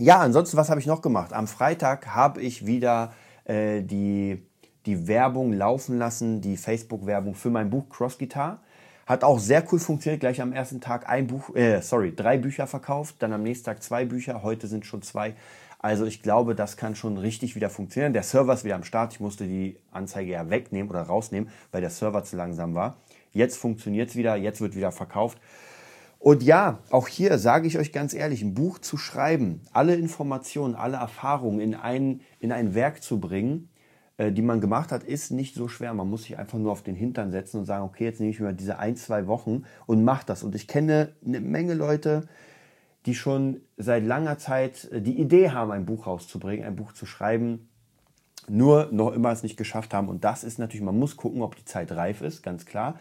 Ja, 0.00 0.20
ansonsten, 0.20 0.56
was 0.56 0.70
habe 0.70 0.80
ich 0.80 0.86
noch 0.86 1.02
gemacht? 1.02 1.34
Am 1.34 1.46
Freitag 1.46 2.14
habe 2.14 2.40
ich 2.40 2.64
wieder 2.64 3.12
äh, 3.44 3.82
die, 3.82 4.42
die 4.86 5.06
Werbung 5.06 5.52
laufen 5.52 5.98
lassen, 5.98 6.40
die 6.40 6.56
Facebook-Werbung 6.56 7.34
für 7.34 7.50
mein 7.50 7.68
Buch 7.68 7.84
Cross 7.90 8.16
Guitar. 8.16 8.62
Hat 9.06 9.24
auch 9.24 9.38
sehr 9.38 9.62
cool 9.70 9.78
funktioniert. 9.78 10.20
Gleich 10.20 10.40
am 10.40 10.54
ersten 10.54 10.80
Tag 10.80 11.06
ein 11.06 11.26
Buch, 11.26 11.54
äh, 11.54 11.82
sorry, 11.82 12.14
drei 12.16 12.38
Bücher 12.38 12.66
verkauft, 12.66 13.16
dann 13.18 13.34
am 13.34 13.42
nächsten 13.42 13.66
Tag 13.66 13.82
zwei 13.82 14.06
Bücher. 14.06 14.42
Heute 14.42 14.68
sind 14.68 14.86
schon 14.86 15.02
zwei. 15.02 15.34
Also 15.78 16.06
ich 16.06 16.22
glaube, 16.22 16.54
das 16.54 16.78
kann 16.78 16.94
schon 16.94 17.18
richtig 17.18 17.54
wieder 17.54 17.68
funktionieren. 17.68 18.14
Der 18.14 18.22
Server 18.22 18.54
ist 18.54 18.64
wieder 18.64 18.76
am 18.76 18.84
Start. 18.84 19.12
Ich 19.12 19.20
musste 19.20 19.46
die 19.46 19.76
Anzeige 19.90 20.32
ja 20.32 20.48
wegnehmen 20.48 20.88
oder 20.88 21.02
rausnehmen, 21.02 21.50
weil 21.72 21.82
der 21.82 21.90
Server 21.90 22.24
zu 22.24 22.36
langsam 22.36 22.74
war. 22.74 22.96
Jetzt 23.32 23.58
funktioniert 23.58 24.08
es 24.08 24.16
wieder, 24.16 24.34
jetzt 24.36 24.62
wird 24.62 24.74
wieder 24.74 24.92
verkauft. 24.92 25.36
Und 26.20 26.42
ja, 26.42 26.80
auch 26.90 27.08
hier 27.08 27.38
sage 27.38 27.66
ich 27.66 27.78
euch 27.78 27.92
ganz 27.92 28.12
ehrlich, 28.12 28.42
ein 28.42 28.52
Buch 28.52 28.78
zu 28.78 28.98
schreiben, 28.98 29.62
alle 29.72 29.94
Informationen, 29.94 30.74
alle 30.74 30.98
Erfahrungen 30.98 31.60
in 31.60 31.74
ein, 31.74 32.20
in 32.40 32.52
ein 32.52 32.74
Werk 32.74 33.02
zu 33.02 33.18
bringen, 33.18 33.70
äh, 34.18 34.30
die 34.30 34.42
man 34.42 34.60
gemacht 34.60 34.92
hat, 34.92 35.02
ist 35.02 35.30
nicht 35.30 35.54
so 35.54 35.66
schwer. 35.66 35.94
Man 35.94 36.10
muss 36.10 36.24
sich 36.24 36.38
einfach 36.38 36.58
nur 36.58 36.72
auf 36.72 36.82
den 36.82 36.94
Hintern 36.94 37.32
setzen 37.32 37.56
und 37.56 37.64
sagen, 37.64 37.84
okay, 37.84 38.04
jetzt 38.04 38.20
nehme 38.20 38.32
ich 38.32 38.38
mir 38.38 38.52
diese 38.52 38.78
ein, 38.78 38.96
zwei 38.96 39.26
Wochen 39.26 39.64
und 39.86 40.04
mache 40.04 40.26
das. 40.26 40.42
Und 40.42 40.54
ich 40.54 40.68
kenne 40.68 41.14
eine 41.24 41.40
Menge 41.40 41.72
Leute, 41.72 42.28
die 43.06 43.14
schon 43.14 43.62
seit 43.78 44.04
langer 44.04 44.36
Zeit 44.36 44.90
äh, 44.92 45.00
die 45.00 45.18
Idee 45.18 45.52
haben, 45.52 45.70
ein 45.70 45.86
Buch 45.86 46.06
rauszubringen, 46.06 46.66
ein 46.66 46.76
Buch 46.76 46.92
zu 46.92 47.06
schreiben, 47.06 47.70
nur 48.46 48.90
noch 48.92 49.12
immer 49.12 49.32
es 49.32 49.42
nicht 49.42 49.56
geschafft 49.56 49.94
haben. 49.94 50.10
Und 50.10 50.22
das 50.22 50.44
ist 50.44 50.58
natürlich, 50.58 50.84
man 50.84 50.98
muss 50.98 51.16
gucken, 51.16 51.40
ob 51.40 51.56
die 51.56 51.64
Zeit 51.64 51.92
reif 51.92 52.20
ist, 52.20 52.42
ganz 52.42 52.66
klar. 52.66 53.00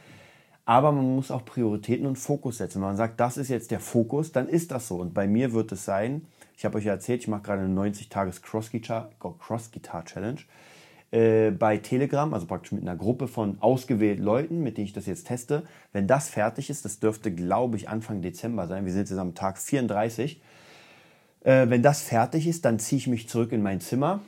Aber 0.65 0.91
man 0.91 1.15
muss 1.15 1.31
auch 1.31 1.45
Prioritäten 1.45 2.05
und 2.05 2.17
Fokus 2.17 2.57
setzen. 2.57 2.81
Wenn 2.81 2.89
man 2.89 2.97
sagt, 2.97 3.19
das 3.19 3.37
ist 3.37 3.49
jetzt 3.49 3.71
der 3.71 3.79
Fokus, 3.79 4.31
dann 4.31 4.47
ist 4.47 4.71
das 4.71 4.87
so. 4.87 4.97
Und 4.97 5.13
bei 5.13 5.27
mir 5.27 5.53
wird 5.53 5.71
es 5.71 5.85
sein, 5.85 6.25
ich 6.55 6.65
habe 6.65 6.77
euch 6.77 6.85
ja 6.85 6.93
erzählt, 6.93 7.21
ich 7.21 7.27
mache 7.27 7.43
gerade 7.43 7.61
eine 7.61 7.73
90-Tages-Cross-Guitar-Challenge 7.73 10.39
äh, 11.11 11.51
bei 11.51 11.77
Telegram, 11.77 12.33
also 12.33 12.45
praktisch 12.45 12.73
mit 12.73 12.81
einer 12.81 12.95
Gruppe 12.95 13.27
von 13.27 13.57
ausgewählten 13.61 14.23
Leuten, 14.23 14.61
mit 14.61 14.77
denen 14.77 14.85
ich 14.85 14.93
das 14.93 15.05
jetzt 15.05 15.27
teste. 15.27 15.63
Wenn 15.91 16.05
das 16.05 16.29
fertig 16.29 16.69
ist, 16.69 16.85
das 16.85 16.99
dürfte, 16.99 17.31
glaube 17.31 17.77
ich, 17.77 17.89
Anfang 17.89 18.21
Dezember 18.21 18.67
sein. 18.67 18.85
Wir 18.85 18.91
sind 18.91 19.09
jetzt 19.09 19.17
am 19.17 19.35
Tag 19.35 19.57
34. 19.57 20.41
Äh, 21.41 21.69
wenn 21.69 21.81
das 21.81 22.01
fertig 22.01 22.45
ist, 22.45 22.65
dann 22.65 22.77
ziehe 22.77 22.99
ich 22.99 23.07
mich 23.07 23.27
zurück 23.27 23.53
in 23.53 23.63
mein 23.63 23.81
Zimmer, 23.81 24.21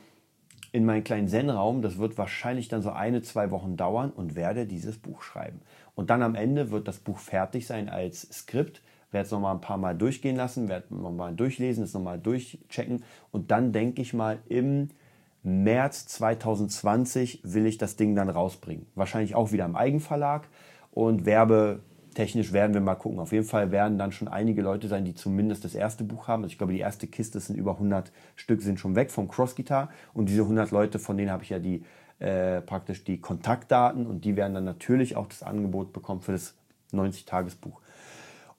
in 0.72 0.84
meinen 0.84 1.04
kleinen 1.04 1.28
Zen-Raum. 1.28 1.82
Das 1.82 1.98
wird 1.98 2.18
wahrscheinlich 2.18 2.68
dann 2.68 2.82
so 2.82 2.90
eine, 2.90 3.22
zwei 3.22 3.50
Wochen 3.50 3.76
dauern 3.76 4.10
und 4.10 4.34
werde 4.34 4.66
dieses 4.66 4.98
Buch 4.98 5.22
schreiben. 5.22 5.60
Und 5.94 6.10
dann 6.10 6.22
am 6.22 6.34
Ende 6.34 6.70
wird 6.70 6.88
das 6.88 6.98
Buch 6.98 7.18
fertig 7.18 7.66
sein 7.66 7.88
als 7.88 8.22
Skript. 8.32 8.82
Werde 9.10 9.26
es 9.26 9.30
nochmal 9.30 9.54
ein 9.54 9.60
paar 9.60 9.76
Mal 9.76 9.94
durchgehen 9.94 10.36
lassen, 10.36 10.68
werde 10.68 10.94
nochmal 10.94 11.34
durchlesen, 11.34 11.84
es 11.84 11.92
nochmal 11.92 12.18
durchchecken. 12.18 13.04
Und 13.30 13.50
dann 13.50 13.72
denke 13.72 14.00
ich 14.00 14.14
mal, 14.14 14.38
im 14.48 14.88
März 15.42 16.06
2020 16.06 17.40
will 17.42 17.66
ich 17.66 17.76
das 17.76 17.96
Ding 17.96 18.14
dann 18.14 18.30
rausbringen. 18.30 18.86
Wahrscheinlich 18.94 19.34
auch 19.34 19.52
wieder 19.52 19.66
im 19.66 19.76
Eigenverlag. 19.76 20.48
Und 20.92 21.26
werbetechnisch 21.26 22.52
werden 22.52 22.72
wir 22.72 22.80
mal 22.80 22.94
gucken. 22.94 23.18
Auf 23.18 23.32
jeden 23.32 23.44
Fall 23.44 23.70
werden 23.70 23.98
dann 23.98 24.12
schon 24.12 24.28
einige 24.28 24.62
Leute 24.62 24.88
sein, 24.88 25.04
die 25.04 25.14
zumindest 25.14 25.64
das 25.64 25.74
erste 25.74 26.04
Buch 26.04 26.28
haben. 26.28 26.42
Also 26.42 26.52
ich 26.52 26.58
glaube, 26.58 26.72
die 26.72 26.80
erste 26.80 27.06
Kiste 27.06 27.38
sind 27.40 27.56
über 27.56 27.72
100 27.72 28.12
Stück, 28.36 28.62
sind 28.62 28.80
schon 28.80 28.94
weg 28.94 29.10
vom 29.10 29.28
Cross 29.28 29.56
Guitar. 29.56 29.90
Und 30.14 30.30
diese 30.30 30.42
100 30.42 30.70
Leute, 30.70 30.98
von 30.98 31.18
denen 31.18 31.30
habe 31.30 31.42
ich 31.42 31.50
ja 31.50 31.58
die 31.58 31.84
äh, 32.22 32.60
praktisch 32.60 33.02
die 33.02 33.20
Kontaktdaten 33.20 34.06
und 34.06 34.24
die 34.24 34.36
werden 34.36 34.54
dann 34.54 34.64
natürlich 34.64 35.16
auch 35.16 35.26
das 35.26 35.42
Angebot 35.42 35.92
bekommen 35.92 36.20
für 36.20 36.30
das 36.30 36.54
90-Tages-Buch. 36.92 37.80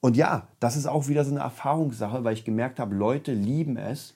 Und 0.01 0.17
ja, 0.17 0.49
das 0.59 0.75
ist 0.75 0.85
auch 0.85 1.07
wieder 1.07 1.23
so 1.23 1.31
eine 1.31 1.39
Erfahrungssache, 1.39 2.25
weil 2.25 2.33
ich 2.33 2.43
gemerkt 2.43 2.77
habe, 2.77 2.93
Leute 2.93 3.31
lieben 3.31 3.77
es, 3.77 4.15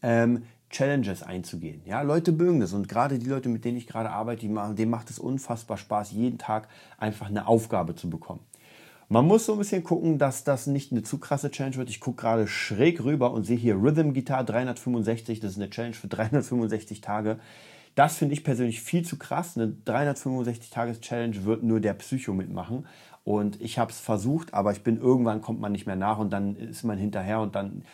ähm, 0.00 0.44
Challenges 0.70 1.24
einzugehen. 1.24 1.82
Ja, 1.86 2.02
Leute 2.02 2.30
mögen 2.30 2.60
das 2.60 2.72
und 2.72 2.88
gerade 2.88 3.18
die 3.18 3.28
Leute, 3.28 3.48
mit 3.48 3.64
denen 3.64 3.78
ich 3.78 3.88
gerade 3.88 4.10
arbeite, 4.10 4.42
die 4.42 4.48
machen, 4.48 4.76
denen 4.76 4.92
macht 4.92 5.10
es 5.10 5.18
unfassbar 5.18 5.76
Spaß, 5.76 6.12
jeden 6.12 6.38
Tag 6.38 6.68
einfach 6.98 7.26
eine 7.26 7.48
Aufgabe 7.48 7.96
zu 7.96 8.08
bekommen. 8.08 8.40
Man 9.08 9.26
muss 9.26 9.46
so 9.46 9.54
ein 9.54 9.58
bisschen 9.58 9.82
gucken, 9.82 10.18
dass 10.18 10.44
das 10.44 10.68
nicht 10.68 10.92
eine 10.92 11.02
zu 11.02 11.18
krasse 11.18 11.50
Challenge 11.50 11.76
wird. 11.76 11.90
Ich 11.90 12.00
gucke 12.00 12.22
gerade 12.22 12.46
schräg 12.46 13.02
rüber 13.02 13.32
und 13.32 13.42
sehe 13.42 13.56
hier 13.56 13.74
Rhythm 13.74 14.12
Guitar 14.12 14.44
365. 14.44 15.40
Das 15.40 15.52
ist 15.52 15.58
eine 15.58 15.70
Challenge 15.70 15.94
für 15.94 16.08
365 16.08 17.00
Tage. 17.00 17.40
Das 17.96 18.18
finde 18.18 18.34
ich 18.34 18.44
persönlich 18.44 18.82
viel 18.82 19.06
zu 19.06 19.18
krass. 19.18 19.56
Eine 19.56 19.74
365-Tages-Challenge 19.86 21.44
wird 21.46 21.62
nur 21.62 21.80
der 21.80 21.94
Psycho 21.94 22.34
mitmachen. 22.34 22.86
Und 23.24 23.60
ich 23.60 23.78
habe 23.78 23.90
es 23.90 23.98
versucht, 23.98 24.52
aber 24.52 24.70
ich 24.72 24.82
bin 24.82 25.00
irgendwann 25.00 25.40
kommt 25.40 25.60
man 25.60 25.72
nicht 25.72 25.86
mehr 25.86 25.96
nach 25.96 26.18
und 26.18 26.30
dann 26.30 26.56
ist 26.56 26.84
man 26.84 26.98
hinterher 26.98 27.40
und 27.40 27.54
dann 27.54 27.84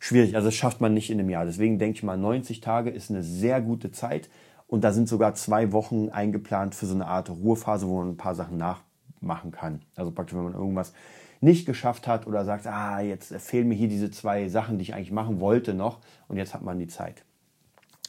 schwierig. 0.00 0.34
Also 0.36 0.48
das 0.48 0.54
schafft 0.54 0.80
man 0.80 0.94
nicht 0.94 1.10
in 1.10 1.20
einem 1.20 1.28
Jahr. 1.28 1.44
Deswegen 1.44 1.78
denke 1.78 1.98
ich 1.98 2.02
mal, 2.02 2.16
90 2.16 2.60
Tage 2.60 2.88
ist 2.88 3.10
eine 3.10 3.22
sehr 3.22 3.60
gute 3.60 3.92
Zeit. 3.92 4.30
Und 4.66 4.84
da 4.84 4.92
sind 4.92 5.06
sogar 5.06 5.34
zwei 5.34 5.70
Wochen 5.72 6.08
eingeplant 6.08 6.74
für 6.74 6.86
so 6.86 6.94
eine 6.94 7.06
Art 7.06 7.28
Ruhephase, 7.28 7.86
wo 7.86 7.98
man 7.98 8.08
ein 8.08 8.16
paar 8.16 8.34
Sachen 8.34 8.56
nachmachen 8.56 9.50
kann. 9.50 9.82
Also 9.96 10.12
praktisch, 10.12 10.34
wenn 10.34 10.44
man 10.44 10.54
irgendwas 10.54 10.94
nicht 11.42 11.66
geschafft 11.66 12.08
hat 12.08 12.26
oder 12.26 12.46
sagt, 12.46 12.66
ah, 12.66 13.00
jetzt 13.00 13.34
fehlen 13.34 13.68
mir 13.68 13.74
hier 13.74 13.88
diese 13.88 14.10
zwei 14.10 14.48
Sachen, 14.48 14.78
die 14.78 14.84
ich 14.84 14.94
eigentlich 14.94 15.12
machen 15.12 15.40
wollte 15.40 15.74
noch 15.74 15.98
und 16.28 16.38
jetzt 16.38 16.54
hat 16.54 16.62
man 16.62 16.78
die 16.78 16.88
Zeit. 16.88 17.22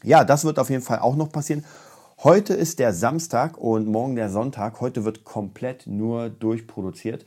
Ja, 0.03 0.25
das 0.25 0.43
wird 0.43 0.59
auf 0.59 0.69
jeden 0.69 0.83
Fall 0.83 0.99
auch 0.99 1.15
noch 1.15 1.31
passieren. 1.31 1.63
Heute 2.23 2.53
ist 2.53 2.79
der 2.79 2.93
Samstag 2.93 3.57
und 3.57 3.87
morgen 3.87 4.17
der 4.17 4.29
Sonntag. 4.29 4.81
Heute 4.81 5.05
wird 5.05 5.23
komplett 5.23 5.87
nur 5.87 6.29
durchproduziert. 6.29 7.25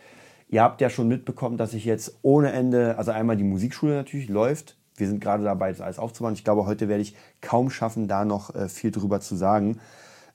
Ihr 0.49 0.63
habt 0.63 0.83
ja 0.83 0.91
schon 0.91 1.09
mitbekommen, 1.09 1.57
dass 1.57 1.73
ich 1.73 1.87
jetzt 1.87 2.19
ohne 2.21 2.53
Ende, 2.53 2.99
also 2.99 3.13
einmal 3.13 3.39
die 3.39 3.45
Musikschule 3.45 3.95
natürlich 3.95 4.29
läuft. 4.29 4.77
Wir 4.95 5.09
sind 5.09 5.21
gerade 5.21 5.43
dabei, 5.43 5.71
das 5.71 5.81
alles 5.81 5.99
aufzubauen. 5.99 6.35
Ich 6.35 6.45
glaube, 6.45 6.67
heute 6.67 6.87
werde 6.89 7.03
ich 7.03 7.17
kaum 7.41 7.71
schaffen, 7.71 8.09
da 8.09 8.27
noch 8.27 8.55
äh, 8.55 8.69
viel 8.69 8.91
drüber 8.91 9.21
zu 9.21 9.37
sagen. 9.37 9.81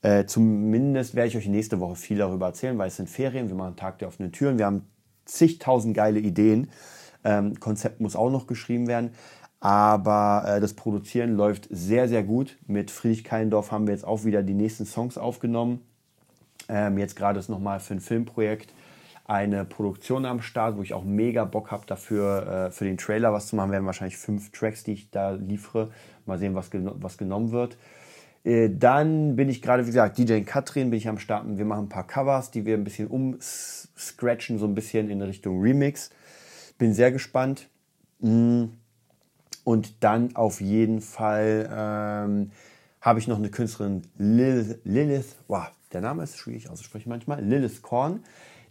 Äh, 0.02 0.26
zumindest 0.26 1.14
werde 1.14 1.28
ich 1.30 1.38
euch 1.38 1.48
nächste 1.48 1.80
Woche 1.80 1.96
viel 1.96 2.18
darüber 2.18 2.48
erzählen, 2.48 2.78
weil 2.80 2.88
es 2.88 2.96
sind 2.96 3.08
Ferien. 3.08 3.50
Wir 3.50 3.56
machen 3.56 3.76
Tag 3.76 4.00
der 4.00 4.08
offenen 4.08 4.32
Türen. 4.32 4.58
Wir 4.58 4.66
haben 4.66 4.88
zigtausend 5.26 5.96
geile 5.96 6.20
Ideen. 6.20 6.72
Ähm, 7.24 7.60
Konzept 7.60 8.02
muss 8.02 8.16
auch 8.16 8.32
noch 8.32 8.48
geschrieben 8.48 8.88
werden. 8.88 9.12
Aber 9.62 10.44
äh, 10.46 10.60
das 10.60 10.74
Produzieren 10.74 11.38
läuft 11.38 11.68
sehr, 11.70 12.10
sehr 12.10 12.24
gut. 12.24 12.58
Mit 12.68 12.92
Friedrich 12.92 13.24
Keindorf 13.24 13.72
haben 13.72 13.88
wir 13.88 13.94
jetzt 13.94 14.06
auch 14.06 14.26
wieder 14.26 14.44
die 14.44 14.56
nächsten 14.56 14.86
Songs 14.86 15.18
aufgenommen. 15.18 15.82
Ähm, 16.68 16.98
jetzt 16.98 17.16
gerade 17.16 17.40
ist 17.40 17.48
nochmal 17.48 17.80
für 17.80 17.94
ein 17.94 18.02
Filmprojekt 18.02 18.74
eine 19.32 19.64
Produktion 19.64 20.26
am 20.26 20.42
Start, 20.42 20.76
wo 20.76 20.82
ich 20.82 20.94
auch 20.94 21.06
mega 21.06 21.46
Bock 21.46 21.72
habe 21.72 21.86
dafür, 21.86 22.68
äh, 22.68 22.72
für 22.72 22.84
den 22.84 22.98
Trailer 22.98 23.32
was 23.32 23.48
zu 23.48 23.56
machen. 23.56 23.72
Wir 23.72 23.78
haben 23.78 23.86
wahrscheinlich 23.86 24.18
fünf 24.18 24.52
Tracks, 24.52 24.84
die 24.84 24.92
ich 24.92 25.10
da 25.10 25.32
liefere. 25.32 25.92
Mal 26.26 26.38
sehen, 26.38 26.54
was, 26.54 26.70
geno 26.70 26.96
was 27.00 27.18
genommen 27.18 27.52
wird. 27.52 27.78
Äh, 28.44 28.70
dann 28.70 29.36
bin 29.36 29.48
ich 29.48 29.62
gerade, 29.62 29.84
wie 29.84 29.88
gesagt, 29.92 30.18
DJ 30.18 30.42
Katrin 30.42 30.90
bin 30.90 30.98
ich 30.98 31.08
am 31.08 31.18
Starten. 31.18 31.58
Wir 31.58 31.66
machen 31.66 31.86
ein 31.86 31.90
paar 31.90 32.08
Covers, 32.08 32.52
die 32.52 32.66
wir 32.66 32.76
ein 32.76 32.84
bisschen 32.84 33.08
umscratchen, 33.08 34.58
so 34.58 34.66
ein 34.66 34.76
bisschen 34.76 35.10
in 35.10 35.22
Richtung 35.22 35.62
Remix. 35.62 36.10
Bin 36.78 36.94
sehr 36.94 37.12
gespannt. 37.12 37.70
Mm. 38.20 38.66
Und 39.64 40.04
dann 40.04 40.36
auf 40.36 40.62
jeden 40.62 41.02
Fall 41.02 41.70
ähm, 41.72 42.52
habe 43.00 43.20
ich 43.20 43.28
noch 43.28 43.38
eine 43.38 43.50
Künstlerin, 43.50 44.04
Lilith, 44.18 44.80
Lilith 44.84 45.36
wow, 45.48 45.68
der 45.94 46.02
Name 46.02 46.24
ist 46.24 46.38
schwierig 46.38 46.70
auszusprechen 46.70 47.10
manchmal, 47.10 47.44
Lilith 47.44 47.82
Korn, 47.82 48.22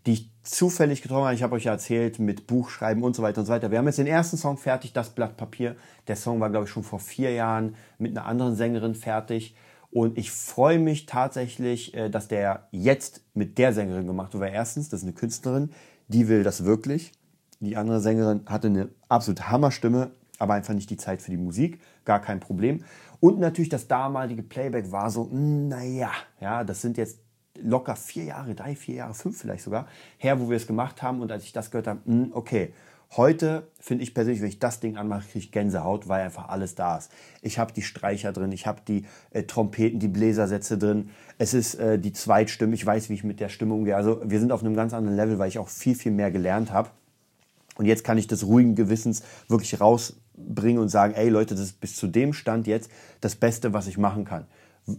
die 0.06 0.12
ich 0.12 0.30
zufällig 0.42 1.02
getroffen 1.02 1.24
habe. 1.24 1.34
Ich 1.34 1.42
habe 1.42 1.54
euch 1.54 1.64
ja 1.64 1.72
erzählt 1.72 2.18
mit 2.18 2.46
Buchschreiben 2.46 3.02
und 3.02 3.14
so 3.14 3.22
weiter 3.22 3.40
und 3.40 3.46
so 3.46 3.52
weiter. 3.52 3.70
Wir 3.70 3.78
haben 3.78 3.86
jetzt 3.86 3.98
den 3.98 4.06
ersten 4.06 4.36
Song 4.36 4.56
fertig, 4.56 4.92
das 4.92 5.10
Blatt 5.10 5.36
Papier. 5.36 5.76
Der 6.08 6.16
Song 6.16 6.40
war, 6.40 6.50
glaube 6.50 6.64
ich, 6.64 6.70
schon 6.70 6.82
vor 6.82 7.00
vier 7.00 7.32
Jahren 7.32 7.76
mit 7.98 8.16
einer 8.16 8.26
anderen 8.26 8.56
Sängerin 8.56 8.94
fertig. 8.94 9.54
Und 9.90 10.16
ich 10.16 10.30
freue 10.30 10.78
mich 10.78 11.06
tatsächlich, 11.06 11.94
äh, 11.94 12.08
dass 12.08 12.28
der 12.28 12.68
jetzt 12.70 13.22
mit 13.34 13.58
der 13.58 13.72
Sängerin 13.72 14.06
gemacht 14.06 14.34
wurde. 14.34 14.48
Erstens, 14.48 14.88
das 14.88 15.00
ist 15.00 15.04
eine 15.04 15.14
Künstlerin, 15.14 15.70
die 16.08 16.28
will 16.28 16.44
das 16.44 16.64
wirklich. 16.64 17.12
Die 17.58 17.76
andere 17.76 18.00
Sängerin 18.00 18.42
hatte 18.46 18.68
eine 18.68 18.88
absolut 19.08 19.50
Hammerstimme, 19.50 20.12
aber 20.40 20.54
einfach 20.54 20.74
nicht 20.74 20.90
die 20.90 20.96
Zeit 20.96 21.22
für 21.22 21.30
die 21.30 21.36
Musik, 21.36 21.80
gar 22.04 22.20
kein 22.20 22.40
Problem. 22.40 22.82
Und 23.20 23.38
natürlich 23.38 23.68
das 23.68 23.86
damalige 23.86 24.42
Playback 24.42 24.90
war 24.90 25.10
so, 25.10 25.30
hm, 25.30 25.68
naja, 25.68 26.10
ja, 26.40 26.64
das 26.64 26.80
sind 26.80 26.96
jetzt 26.96 27.20
locker 27.62 27.94
vier 27.94 28.24
Jahre, 28.24 28.54
drei, 28.54 28.74
vier 28.74 28.96
Jahre, 28.96 29.14
fünf 29.14 29.38
vielleicht 29.38 29.64
sogar 29.64 29.86
her, 30.16 30.40
wo 30.40 30.48
wir 30.48 30.56
es 30.56 30.66
gemacht 30.66 31.02
haben. 31.02 31.20
Und 31.20 31.30
als 31.30 31.44
ich 31.44 31.52
das 31.52 31.70
gehört 31.70 31.86
habe, 31.86 32.00
mh, 32.06 32.24
hm, 32.24 32.32
okay, 32.32 32.72
heute 33.16 33.68
finde 33.78 34.02
ich 34.02 34.14
persönlich, 34.14 34.40
wenn 34.40 34.48
ich 34.48 34.58
das 34.58 34.80
Ding 34.80 34.96
anmache, 34.96 35.28
kriege 35.28 35.40
ich 35.40 35.52
Gänsehaut, 35.52 36.08
weil 36.08 36.22
einfach 36.22 36.48
alles 36.48 36.74
da 36.74 36.96
ist. 36.96 37.12
Ich 37.42 37.58
habe 37.58 37.74
die 37.74 37.82
Streicher 37.82 38.32
drin, 38.32 38.50
ich 38.50 38.66
habe 38.66 38.80
die 38.88 39.04
äh, 39.32 39.42
Trompeten, 39.42 40.00
die 40.00 40.08
Bläsersätze 40.08 40.78
drin. 40.78 41.10
Es 41.36 41.52
ist 41.52 41.74
äh, 41.74 41.98
die 41.98 42.14
Zweitstimme, 42.14 42.74
ich 42.74 42.86
weiß, 42.86 43.10
wie 43.10 43.14
ich 43.14 43.24
mit 43.24 43.40
der 43.40 43.50
Stimme 43.50 43.74
umgehe. 43.74 43.96
Also 43.96 44.22
wir 44.24 44.40
sind 44.40 44.52
auf 44.52 44.62
einem 44.62 44.74
ganz 44.74 44.94
anderen 44.94 45.16
Level, 45.16 45.38
weil 45.38 45.48
ich 45.48 45.58
auch 45.58 45.68
viel, 45.68 45.94
viel 45.94 46.12
mehr 46.12 46.30
gelernt 46.30 46.72
habe. 46.72 46.88
Und 47.76 47.86
jetzt 47.86 48.04
kann 48.04 48.18
ich 48.18 48.26
das 48.26 48.44
ruhigen 48.44 48.74
Gewissens 48.74 49.22
wirklich 49.48 49.80
rausbringen 50.48 50.80
und 50.80 50.88
sagen, 50.88 51.14
ey 51.14 51.28
Leute, 51.28 51.54
das 51.54 51.64
ist 51.64 51.80
bis 51.80 51.96
zu 51.96 52.06
dem 52.06 52.32
Stand 52.32 52.66
jetzt 52.66 52.90
das 53.20 53.36
Beste, 53.36 53.72
was 53.72 53.86
ich 53.86 53.98
machen 53.98 54.24
kann. 54.24 54.46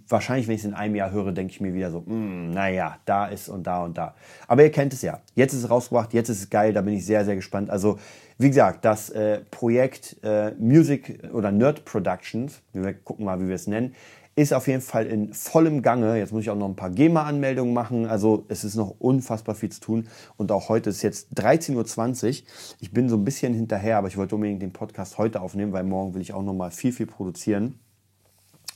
Wahrscheinlich, 0.07 0.47
wenn 0.47 0.55
ich 0.55 0.61
es 0.61 0.65
in 0.65 0.73
einem 0.73 0.95
Jahr 0.95 1.11
höre, 1.11 1.31
denke 1.31 1.51
ich 1.51 1.61
mir 1.61 1.73
wieder 1.73 1.91
so, 1.91 2.01
mm, 2.01 2.51
naja, 2.51 2.97
da 3.05 3.27
ist 3.27 3.49
und 3.49 3.65
da 3.67 3.83
und 3.83 3.97
da. 3.97 4.15
Aber 4.47 4.63
ihr 4.63 4.71
kennt 4.71 4.93
es 4.93 5.01
ja. 5.01 5.19
Jetzt 5.35 5.53
ist 5.53 5.63
es 5.63 5.69
rausgebracht, 5.69 6.13
jetzt 6.13 6.29
ist 6.29 6.39
es 6.39 6.49
geil, 6.49 6.73
da 6.73 6.81
bin 6.81 6.93
ich 6.93 7.05
sehr, 7.05 7.25
sehr 7.25 7.35
gespannt. 7.35 7.69
Also, 7.69 7.99
wie 8.37 8.47
gesagt, 8.47 8.85
das 8.85 9.09
äh, 9.09 9.41
Projekt 9.51 10.17
äh, 10.23 10.51
Music 10.59 11.19
oder 11.33 11.51
Nerd 11.51 11.85
Productions, 11.85 12.61
wir 12.73 12.93
gucken 12.93 13.25
mal, 13.25 13.39
wie 13.39 13.47
wir 13.47 13.55
es 13.55 13.67
nennen, 13.67 13.93
ist 14.35 14.53
auf 14.53 14.67
jeden 14.67 14.81
Fall 14.81 15.07
in 15.07 15.33
vollem 15.33 15.81
Gange. 15.81 16.17
Jetzt 16.17 16.31
muss 16.31 16.43
ich 16.43 16.49
auch 16.49 16.55
noch 16.55 16.67
ein 16.67 16.75
paar 16.75 16.89
GEMA-Anmeldungen 16.89 17.73
machen. 17.73 18.05
Also 18.05 18.45
es 18.47 18.63
ist 18.63 18.75
noch 18.75 18.95
unfassbar 18.99 19.55
viel 19.55 19.69
zu 19.69 19.81
tun. 19.81 20.07
Und 20.37 20.51
auch 20.51 20.69
heute 20.69 20.89
ist 20.89 21.01
jetzt 21.01 21.37
13.20 21.37 21.75
Uhr. 21.75 22.47
Ich 22.79 22.91
bin 22.91 23.09
so 23.09 23.17
ein 23.17 23.25
bisschen 23.25 23.53
hinterher, 23.53 23.97
aber 23.97 24.07
ich 24.07 24.17
wollte 24.17 24.35
unbedingt 24.35 24.61
den 24.61 24.71
Podcast 24.71 25.17
heute 25.17 25.41
aufnehmen, 25.41 25.73
weil 25.73 25.83
morgen 25.83 26.13
will 26.13 26.21
ich 26.21 26.33
auch 26.33 26.43
noch 26.43 26.53
mal 26.53 26.71
viel, 26.71 26.93
viel 26.93 27.07
produzieren. 27.07 27.79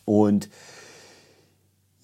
Und 0.04 0.50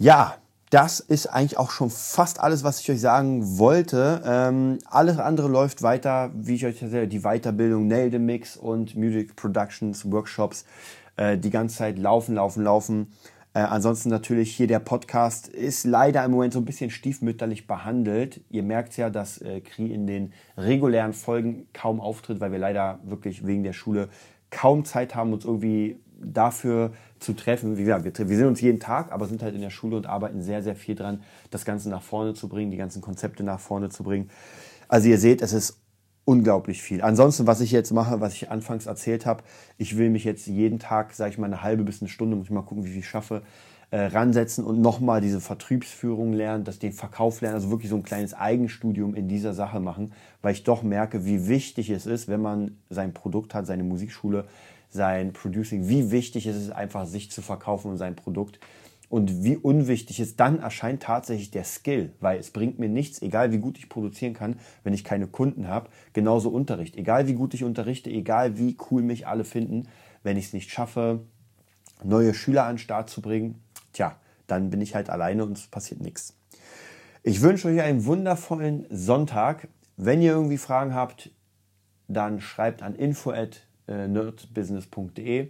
ja, 0.01 0.35
das 0.71 0.99
ist 0.99 1.27
eigentlich 1.27 1.59
auch 1.59 1.69
schon 1.69 1.91
fast 1.91 2.39
alles, 2.39 2.63
was 2.63 2.79
ich 2.79 2.89
euch 2.89 2.99
sagen 2.99 3.59
wollte. 3.59 4.23
Ähm, 4.25 4.79
alles 4.85 5.19
andere 5.19 5.47
läuft 5.47 5.83
weiter, 5.83 6.31
wie 6.33 6.55
ich 6.55 6.65
euch 6.65 6.81
erzähle, 6.81 7.07
die 7.07 7.19
Weiterbildung, 7.19 7.87
Nail 7.87 8.09
the 8.09 8.17
Mix 8.17 8.57
und 8.57 8.95
Music 8.95 9.35
Productions, 9.35 10.11
Workshops, 10.11 10.65
äh, 11.17 11.37
die 11.37 11.51
ganze 11.51 11.77
Zeit 11.77 11.99
laufen, 11.99 12.33
laufen, 12.33 12.63
laufen. 12.63 13.13
Äh, 13.53 13.59
ansonsten 13.59 14.09
natürlich 14.09 14.55
hier 14.55 14.65
der 14.65 14.79
Podcast 14.79 15.47
ist 15.47 15.85
leider 15.85 16.25
im 16.25 16.31
Moment 16.31 16.53
so 16.53 16.59
ein 16.59 16.65
bisschen 16.65 16.89
stiefmütterlich 16.89 17.67
behandelt. 17.67 18.41
Ihr 18.49 18.63
merkt 18.63 18.97
ja, 18.97 19.11
dass 19.11 19.39
äh, 19.39 19.61
Kri 19.61 19.93
in 19.93 20.07
den 20.07 20.33
regulären 20.57 21.13
Folgen 21.13 21.67
kaum 21.73 22.01
auftritt, 22.01 22.39
weil 22.39 22.51
wir 22.51 22.59
leider 22.59 22.99
wirklich 23.03 23.45
wegen 23.45 23.61
der 23.61 23.73
Schule 23.73 24.09
kaum 24.49 24.83
Zeit 24.83 25.13
haben, 25.13 25.31
uns 25.31 25.45
irgendwie 25.45 25.99
dafür 26.19 26.91
zu 27.21 27.33
treffen. 27.33 27.77
Wie 27.77 27.83
gesagt, 27.83 28.03
wir, 28.03 28.29
wir 28.29 28.37
sehen 28.37 28.47
uns 28.47 28.59
jeden 28.59 28.79
Tag, 28.79 29.11
aber 29.11 29.27
sind 29.27 29.41
halt 29.41 29.55
in 29.55 29.61
der 29.61 29.69
Schule 29.69 29.95
und 29.95 30.07
arbeiten 30.07 30.41
sehr, 30.41 30.61
sehr 30.63 30.75
viel 30.75 30.95
dran, 30.95 31.23
das 31.51 31.63
Ganze 31.63 31.89
nach 31.89 32.01
vorne 32.01 32.33
zu 32.33 32.49
bringen, 32.49 32.71
die 32.71 32.77
ganzen 32.77 33.01
Konzepte 33.01 33.43
nach 33.43 33.59
vorne 33.59 33.89
zu 33.89 34.03
bringen. 34.03 34.29
Also 34.87 35.07
ihr 35.07 35.19
seht, 35.19 35.41
es 35.41 35.53
ist 35.53 35.77
unglaublich 36.25 36.81
viel. 36.81 37.01
Ansonsten, 37.01 37.47
was 37.47 37.61
ich 37.61 37.71
jetzt 37.71 37.91
mache, 37.91 38.21
was 38.21 38.33
ich 38.33 38.51
anfangs 38.51 38.87
erzählt 38.87 39.25
habe, 39.25 39.43
ich 39.77 39.97
will 39.97 40.09
mich 40.09 40.23
jetzt 40.23 40.47
jeden 40.47 40.79
Tag, 40.79 41.13
sage 41.13 41.31
ich 41.31 41.37
mal, 41.37 41.45
eine 41.45 41.63
halbe 41.63 41.83
bis 41.83 42.01
eine 42.01 42.09
Stunde, 42.09 42.35
muss 42.35 42.47
ich 42.47 42.51
mal 42.51 42.61
gucken, 42.61 42.85
wie 42.85 42.89
viel 42.89 42.99
ich 42.99 43.07
schaffe, 43.07 43.43
äh, 43.91 44.05
ransetzen 44.05 44.63
und 44.63 44.81
nochmal 44.81 45.19
diese 45.21 45.41
Vertriebsführung 45.41 46.33
lernen, 46.33 46.63
dass 46.63 46.79
den 46.79 46.93
Verkauf 46.93 47.41
lernen, 47.41 47.55
also 47.55 47.71
wirklich 47.71 47.89
so 47.89 47.97
ein 47.97 48.03
kleines 48.03 48.33
Eigenstudium 48.33 49.15
in 49.15 49.27
dieser 49.27 49.53
Sache 49.53 49.79
machen, 49.79 50.13
weil 50.41 50.53
ich 50.53 50.63
doch 50.63 50.81
merke, 50.81 51.25
wie 51.25 51.47
wichtig 51.47 51.89
es 51.89 52.05
ist, 52.05 52.27
wenn 52.27 52.41
man 52.41 52.77
sein 52.89 53.13
Produkt 53.13 53.53
hat, 53.53 53.67
seine 53.67 53.83
Musikschule, 53.83 54.45
sein 54.91 55.33
Producing, 55.33 55.87
wie 55.87 56.11
wichtig 56.11 56.45
es 56.45 56.55
ist, 56.55 56.71
einfach 56.71 57.05
sich 57.05 57.31
zu 57.31 57.41
verkaufen 57.41 57.91
und 57.91 57.97
sein 57.97 58.15
Produkt 58.15 58.59
und 59.09 59.43
wie 59.43 59.57
unwichtig 59.57 60.19
es 60.19 60.35
dann 60.35 60.59
erscheint 60.59 61.03
tatsächlich 61.03 61.51
der 61.51 61.65
Skill, 61.65 62.13
weil 62.19 62.39
es 62.39 62.51
bringt 62.51 62.79
mir 62.79 62.87
nichts, 62.87 63.21
egal 63.21 63.51
wie 63.51 63.57
gut 63.57 63.77
ich 63.77 63.89
produzieren 63.89 64.33
kann, 64.33 64.57
wenn 64.83 64.93
ich 64.93 65.03
keine 65.03 65.27
Kunden 65.27 65.67
habe, 65.67 65.89
genauso 66.13 66.49
Unterricht, 66.49 66.95
egal 66.95 67.27
wie 67.27 67.33
gut 67.33 67.53
ich 67.53 67.63
unterrichte, 67.63 68.09
egal 68.09 68.57
wie 68.57 68.77
cool 68.89 69.01
mich 69.01 69.27
alle 69.27 69.43
finden, 69.43 69.89
wenn 70.23 70.37
ich 70.37 70.45
es 70.45 70.53
nicht 70.53 70.71
schaffe, 70.71 71.21
neue 72.03 72.33
Schüler 72.33 72.63
an 72.65 72.75
den 72.75 72.79
Start 72.79 73.09
zu 73.09 73.21
bringen, 73.21 73.61
tja, 73.91 74.15
dann 74.47 74.69
bin 74.69 74.81
ich 74.81 74.95
halt 74.95 75.09
alleine 75.09 75.43
und 75.43 75.57
es 75.57 75.67
passiert 75.67 76.01
nichts. 76.01 76.35
Ich 77.23 77.41
wünsche 77.41 77.67
euch 77.67 77.81
einen 77.81 78.05
wundervollen 78.05 78.85
Sonntag. 78.89 79.67
Wenn 79.95 80.21
ihr 80.21 80.31
irgendwie 80.31 80.57
Fragen 80.57 80.95
habt, 80.95 81.31
dann 82.07 82.41
schreibt 82.41 82.81
an 82.81 82.95
info 82.95 83.31
nerdbusiness.de 83.87 85.49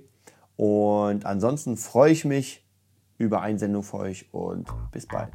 und 0.58 1.26
ansonsten 1.26 1.78
freue 1.78 2.12
ich 2.12 2.26
mich, 2.26 2.66
über 3.18 3.42
Einsendung 3.42 3.84
für 3.84 3.98
euch 3.98 4.34
und 4.34 4.68
bis 4.92 5.06
bald. 5.06 5.32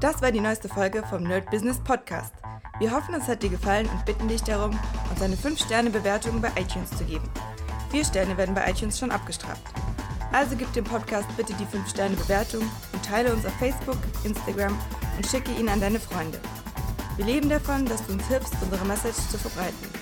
Das 0.00 0.22
war 0.22 0.32
die 0.32 0.40
neueste 0.40 0.68
Folge 0.68 1.02
vom 1.04 1.22
Nerd 1.22 1.50
Business 1.50 1.78
Podcast. 1.78 2.32
Wir 2.78 2.90
hoffen, 2.90 3.14
es 3.14 3.28
hat 3.28 3.42
dir 3.42 3.50
gefallen 3.50 3.88
und 3.88 4.04
bitten 4.04 4.26
dich 4.26 4.42
darum, 4.42 4.76
uns 5.10 5.22
eine 5.22 5.36
5-Sterne-Bewertung 5.36 6.40
bei 6.40 6.48
iTunes 6.58 6.90
zu 6.90 7.04
geben. 7.04 7.28
4 7.90 8.04
Sterne 8.06 8.36
werden 8.36 8.54
bei 8.54 8.68
iTunes 8.68 8.98
schon 8.98 9.10
abgestraft. 9.10 9.62
Also 10.32 10.56
gib 10.56 10.72
dem 10.72 10.84
Podcast 10.84 11.28
bitte 11.36 11.52
die 11.54 11.66
5-Sterne-Bewertung 11.66 12.62
und 12.92 13.04
teile 13.04 13.32
uns 13.32 13.44
auf 13.44 13.52
Facebook, 13.58 13.98
Instagram 14.24 14.76
und 15.16 15.26
schicke 15.26 15.52
ihn 15.52 15.68
an 15.68 15.80
deine 15.80 16.00
Freunde. 16.00 16.40
Wir 17.16 17.26
leben 17.26 17.50
davon, 17.50 17.84
dass 17.84 18.04
du 18.06 18.14
uns 18.14 18.26
hilfst, 18.28 18.54
unsere 18.62 18.84
Message 18.86 19.28
zu 19.28 19.36
verbreiten. 19.36 20.01